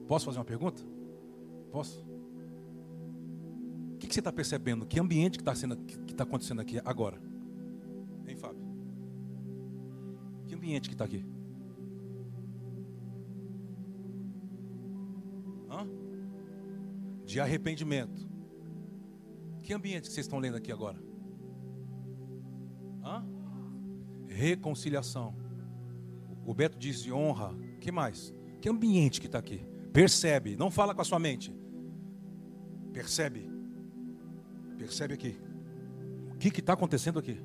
[0.07, 0.83] Posso fazer uma pergunta?
[1.71, 1.99] Posso?
[3.93, 4.85] O que, você está percebendo?
[4.85, 7.19] Que ambiente que está que tá acontecendo aqui agora?
[8.27, 8.61] Hein, Fábio?
[10.47, 11.25] Que ambiente que está aqui?
[17.33, 18.29] De arrependimento.
[19.63, 21.01] Que ambiente que vocês estão lendo aqui agora?
[23.03, 23.25] Hã?
[24.27, 25.35] Reconciliação.
[26.45, 27.57] O Beto disse honra.
[27.81, 28.31] Que mais?
[28.61, 29.65] Que ambiente que está aqui?
[29.91, 31.51] Percebe, não fala com a sua mente.
[32.93, 33.49] Percebe.
[34.77, 35.35] Percebe aqui.
[36.35, 37.41] O que está acontecendo aqui?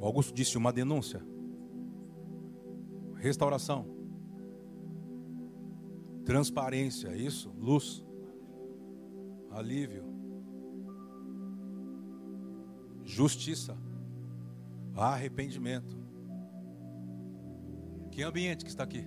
[0.00, 1.33] O Augusto disse uma denúncia.
[3.24, 3.86] Restauração.
[6.26, 7.50] Transparência, é isso?
[7.58, 8.04] Luz.
[9.50, 10.04] Alívio.
[13.02, 13.78] Justiça.
[14.94, 15.96] Arrependimento.
[18.10, 19.06] Que ambiente que está aqui?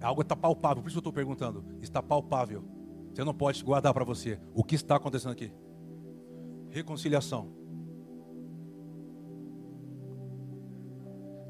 [0.00, 1.62] Algo está palpável, por isso eu estou perguntando.
[1.82, 2.64] Está palpável.
[3.12, 4.40] Você não pode guardar para você.
[4.54, 5.52] O que está acontecendo aqui?
[6.70, 7.64] Reconciliação.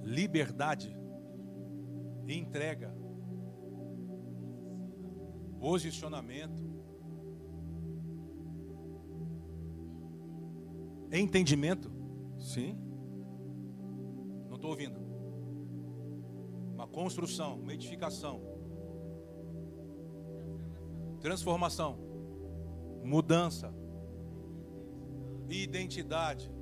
[0.05, 0.97] liberdade,
[2.29, 2.95] entrega,
[5.59, 6.62] posicionamento,
[11.12, 11.93] entendimento.
[12.39, 12.79] Sim.
[14.49, 14.99] Não estou ouvindo.
[16.75, 18.41] Uma construção, uma edificação,
[21.20, 21.99] transformação,
[23.05, 23.72] mudança,
[25.49, 26.55] identidade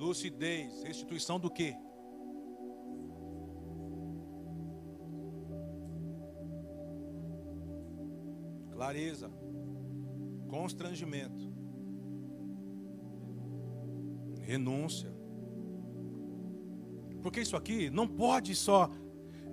[0.00, 1.76] lucidez, restituição do quê?
[8.90, 9.30] Clareza,
[10.48, 11.48] constrangimento,
[14.40, 15.14] renúncia.
[17.22, 18.90] Porque isso aqui não pode só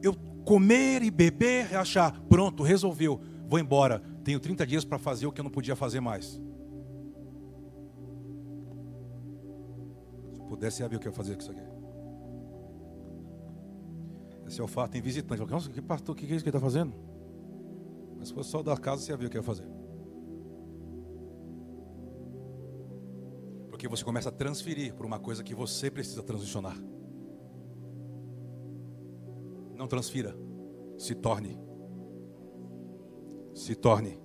[0.01, 4.01] eu comer e beber e achar, pronto, resolveu, vou embora.
[4.23, 6.41] Tenho 30 dias para fazer o que eu não podia fazer mais.
[10.49, 11.61] pudesse saber o que eu ia fazer com isso aqui.
[14.47, 15.45] Esse alface tem visitante.
[15.45, 17.06] Nossa, que pastor, o que é isso que ele está fazendo?
[18.27, 19.65] Se fosse só da casa, você ia ver o que ia fazer.
[23.69, 26.77] Porque você começa a transferir para uma coisa que você precisa transicionar.
[29.75, 30.35] Não transfira,
[30.97, 31.57] se torne.
[33.53, 34.19] se torne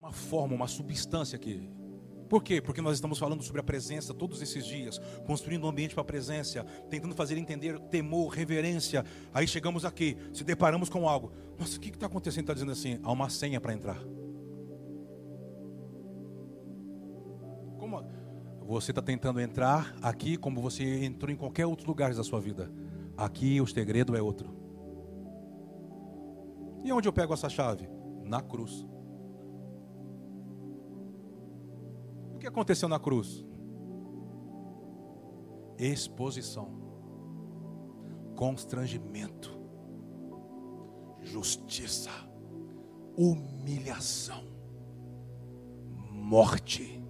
[0.00, 1.68] uma forma, uma substância aqui.
[2.28, 2.60] Por quê?
[2.60, 6.04] Porque nós estamos falando sobre a presença todos esses dias, construindo um ambiente para a
[6.04, 9.04] presença, tentando fazer entender temor, reverência.
[9.32, 11.32] Aí chegamos aqui, se deparamos com algo.
[11.58, 12.42] Nossa, o que está acontecendo?
[12.42, 13.98] Está dizendo assim: há uma senha para entrar.
[17.78, 18.04] Como
[18.66, 22.70] você está tentando entrar aqui, como você entrou em qualquer outro lugar da sua vida.
[23.16, 24.54] Aqui o segredo é outro.
[26.84, 27.88] E onde eu pego essa chave?
[28.24, 28.86] Na cruz.
[32.36, 33.42] O que aconteceu na cruz?
[35.78, 36.68] Exposição,
[38.36, 39.58] constrangimento,
[41.22, 42.10] justiça,
[43.16, 44.44] humilhação,
[46.12, 47.02] morte.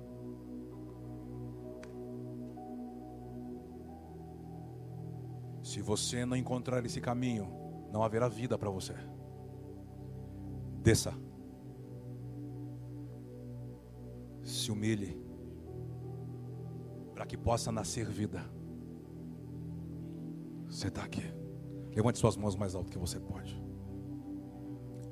[5.61, 7.53] Se você não encontrar esse caminho,
[7.93, 8.95] não haverá vida para você.
[10.85, 11.26] Desça.
[14.67, 15.17] Se humilhe,
[17.15, 18.45] para que possa nascer vida.
[20.69, 21.23] Você está aqui.
[21.95, 23.63] Levante suas mãos mais alto que você pode.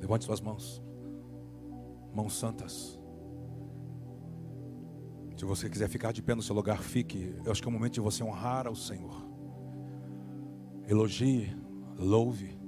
[0.00, 0.82] Levante suas mãos.
[2.12, 2.98] Mãos santas.
[5.36, 7.36] Se você quiser ficar de pé no seu lugar, fique.
[7.44, 9.24] Eu acho que é o momento de você honrar ao Senhor.
[10.88, 11.56] Elogie,
[11.96, 12.58] louve.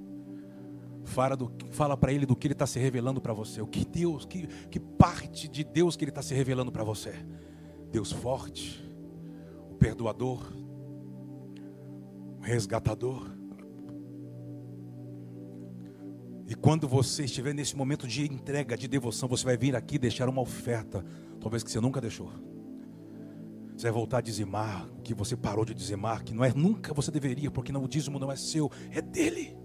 [1.07, 1.37] Fala,
[1.71, 3.61] fala para ele do que ele está se revelando para você.
[3.61, 7.13] O que Deus, que, que parte de Deus que ele está se revelando para você.
[7.91, 8.83] Deus forte,
[9.71, 10.53] o perdoador,
[12.37, 13.31] o resgatador.
[16.45, 20.27] E quando você estiver nesse momento de entrega, de devoção, você vai vir aqui deixar
[20.27, 21.05] uma oferta,
[21.39, 22.29] talvez que você nunca deixou.
[23.75, 26.93] Você vai voltar a dizimar o que você parou de dizimar, que não é nunca
[26.93, 29.57] você deveria, porque não, o dízimo não é seu, é dele.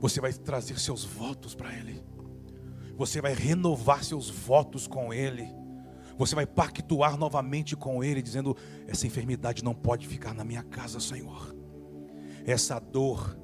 [0.00, 2.02] Você vai trazer seus votos para Ele.
[2.96, 5.46] Você vai renovar seus votos com Ele.
[6.18, 11.00] Você vai pactuar novamente com Ele, dizendo: Essa enfermidade não pode ficar na minha casa,
[11.00, 11.54] Senhor.
[12.44, 13.38] Essa dor.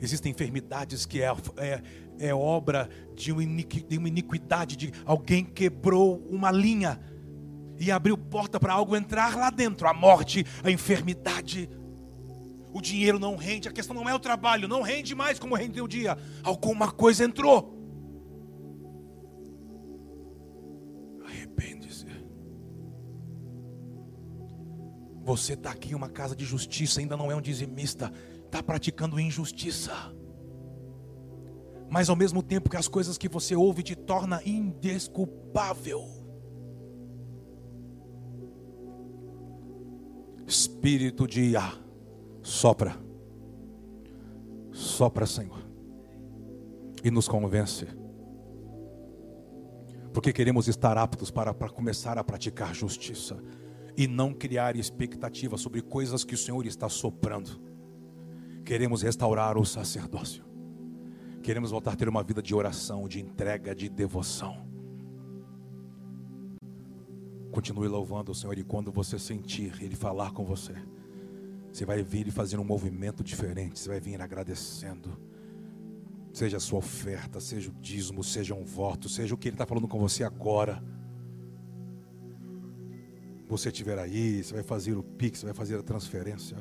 [0.00, 1.82] Existem enfermidades que é, é,
[2.18, 7.00] é obra de uma iniquidade, de alguém quebrou uma linha
[7.80, 11.68] e abriu porta para algo entrar lá dentro a morte, a enfermidade
[12.78, 15.84] o dinheiro não rende, a questão não é o trabalho, não rende mais como rendeu
[15.84, 16.16] o dia.
[16.42, 17.76] Alguma coisa entrou.
[21.24, 22.06] Arrepende-se.
[25.24, 28.12] Você está aqui em uma casa de justiça, ainda não é um dizimista,
[28.46, 29.92] está praticando injustiça.
[31.90, 36.06] Mas ao mesmo tempo que as coisas que você ouve te torna indesculpável.
[40.46, 41.87] Espírito de Yah
[42.48, 42.98] Sopra.
[44.72, 45.62] Sopra, Senhor.
[47.04, 47.86] E nos convence.
[50.14, 53.36] Porque queremos estar aptos para, para começar a praticar justiça.
[53.98, 57.60] E não criar expectativa sobre coisas que o Senhor está soprando.
[58.64, 60.42] Queremos restaurar o sacerdócio.
[61.42, 64.66] Queremos voltar a ter uma vida de oração, de entrega, de devoção.
[67.52, 70.74] Continue louvando o Senhor e quando você sentir Ele falar com você
[71.78, 73.78] você vai vir e fazer um movimento diferente.
[73.78, 75.16] Você vai vir agradecendo.
[76.32, 79.64] Seja a sua oferta, seja o dízimo, seja um voto, seja o que Ele está
[79.64, 80.82] falando com você agora.
[83.48, 86.56] Você estiver aí, você vai fazer o pix, você vai fazer a transferência.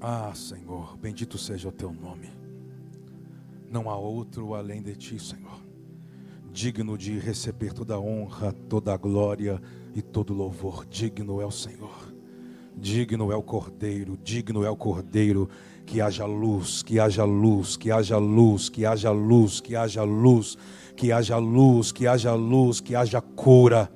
[0.00, 2.28] Ah, Senhor, bendito seja o teu nome.
[3.70, 5.62] Não há outro além de ti, Senhor.
[6.52, 9.62] Digno de receber toda a honra, toda a glória
[9.94, 10.84] e todo louvor.
[10.86, 12.09] Digno é o Senhor.
[12.80, 15.48] Digno é o Cordeiro, digno é o Cordeiro.
[15.84, 20.56] Que haja luz, que haja luz, que haja luz, que haja luz, que haja luz,
[20.96, 23.90] que haja luz, que haja luz, que haja cura,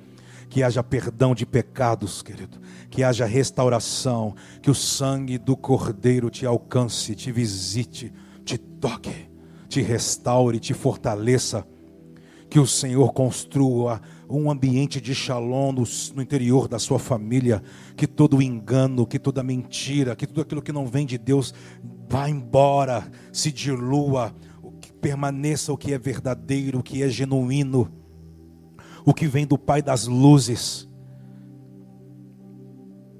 [0.49, 2.59] que haja perdão de pecados, querido,
[2.89, 8.11] que haja restauração, que o sangue do Cordeiro te alcance, te visite,
[8.43, 9.29] te toque,
[9.69, 11.65] te restaure, te fortaleça.
[12.49, 15.83] Que o Senhor construa um ambiente de shalom no,
[16.15, 17.61] no, interior da sua família,
[17.95, 21.53] que todo engano, que toda mentira, que tudo aquilo que não vem de Deus
[22.09, 24.33] vá embora, se dilua,
[24.81, 27.91] que permaneça o que é verdadeiro, o que é genuíno,
[29.05, 30.87] o que vem do Pai das luzes.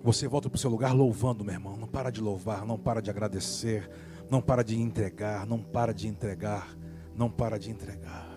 [0.03, 1.75] Você volta para o seu lugar louvando, meu irmão.
[1.77, 3.89] Não para de louvar, não para de agradecer,
[4.29, 6.77] não para de entregar, não para de entregar,
[7.15, 8.34] não para de entregar.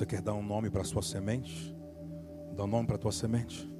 [0.00, 1.76] Você quer dar um nome para a sua semente?
[2.56, 3.70] Dá um nome para a tua semente.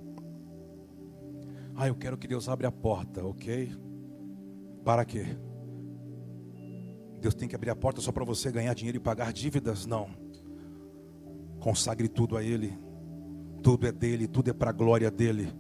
[1.74, 3.72] Ah, eu quero que Deus abra a porta, ok?
[4.84, 5.24] Para quê?
[7.22, 9.86] Deus tem que abrir a porta só para você ganhar dinheiro e pagar dívidas?
[9.86, 10.10] Não.
[11.58, 12.78] Consagre tudo a Ele.
[13.62, 15.50] Tudo é dele, tudo é para a glória dele.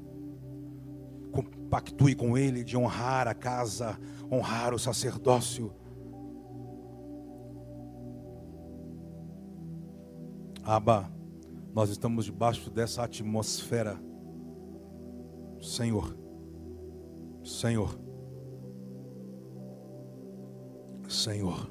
[1.32, 3.98] Compactue com Ele de honrar a casa,
[4.30, 5.72] honrar o sacerdócio.
[10.70, 11.12] Abba,
[11.74, 14.00] nós estamos debaixo dessa atmosfera.
[15.60, 16.16] Senhor,
[17.42, 17.98] Senhor,
[21.08, 21.68] Senhor.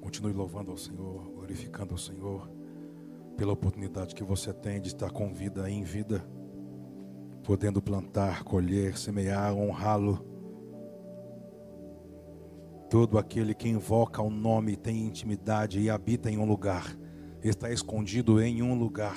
[0.00, 2.50] Continue louvando ao Senhor, glorificando ao Senhor,
[3.36, 6.26] pela oportunidade que você tem de estar com vida em vida,
[7.48, 10.22] podendo plantar, colher, semear, honrá-lo.
[12.90, 16.94] Todo aquele que invoca o nome tem intimidade e habita em um lugar,
[17.42, 19.16] está escondido em um lugar.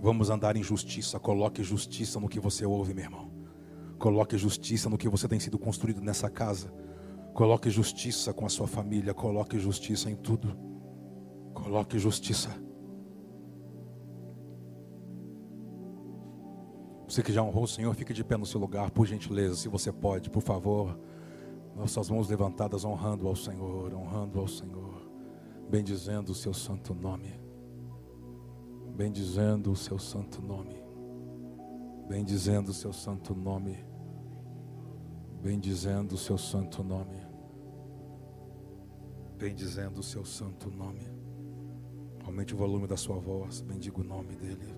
[0.00, 3.30] Vamos andar em justiça, coloque justiça no que você ouve, meu irmão.
[3.98, 6.72] Coloque justiça no que você tem sido construído nessa casa.
[7.34, 9.12] Coloque justiça com a sua família.
[9.12, 10.56] Coloque justiça em tudo.
[11.52, 12.67] Coloque justiça.
[17.08, 19.68] Você que já honrou o Senhor, fique de pé no seu lugar, por gentileza, se
[19.68, 20.98] você pode, por favor.
[21.74, 25.10] Nossas mãos levantadas, honrando ao Senhor, honrando ao Senhor,
[25.70, 27.40] bendizendo o seu santo nome,
[28.94, 30.76] bendizendo o seu santo nome,
[32.08, 33.88] bendizendo o seu santo nome
[35.42, 37.16] bendizendo o seu santo nome.
[39.36, 41.08] Bendizendo o seu santo nome.
[42.24, 44.77] Aumente o volume da sua voz, bendiga o nome dele.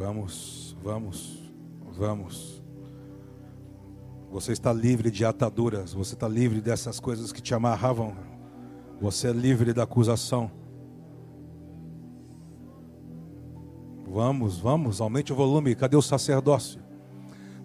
[0.00, 1.52] Vamos, vamos,
[1.92, 2.62] vamos.
[4.30, 8.16] Você está livre de ataduras, você está livre dessas coisas que te amarravam.
[8.98, 10.50] Você é livre da acusação.
[14.08, 15.74] Vamos, vamos, aumente o volume.
[15.74, 16.80] Cadê o sacerdócio?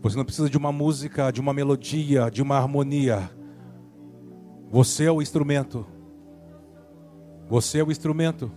[0.02, 3.32] Você não precisa de uma música, de uma melodia, de uma harmonia.
[4.70, 5.86] Você é o instrumento.
[7.48, 8.52] Você é o instrumento.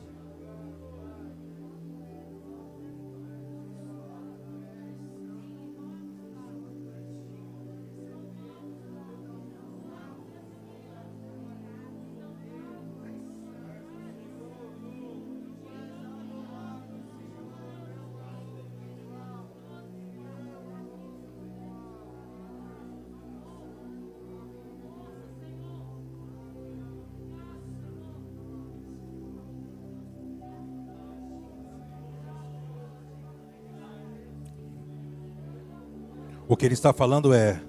[36.59, 37.61] Que ele está falando é: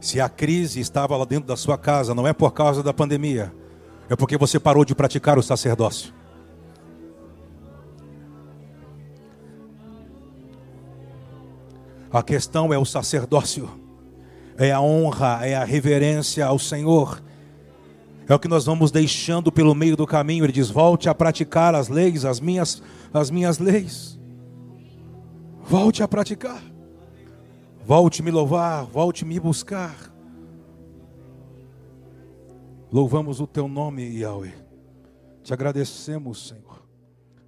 [0.00, 3.54] se a crise estava lá dentro da sua casa, não é por causa da pandemia,
[4.10, 6.12] é porque você parou de praticar o sacerdócio.
[12.12, 13.70] A questão é o sacerdócio,
[14.58, 17.22] é a honra, é a reverência ao Senhor.
[18.28, 20.44] É o que nós vamos deixando pelo meio do caminho.
[20.44, 22.82] Ele diz: volte a praticar as leis, as minhas,
[23.14, 24.18] as minhas leis.
[25.64, 26.62] Volte a praticar.
[27.84, 30.12] Volte me louvar, volte me buscar.
[32.92, 34.54] Louvamos o teu nome, Yahweh.
[35.42, 36.86] Te agradecemos, Senhor.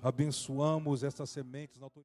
[0.03, 1.81] Abençoamos essas sementes.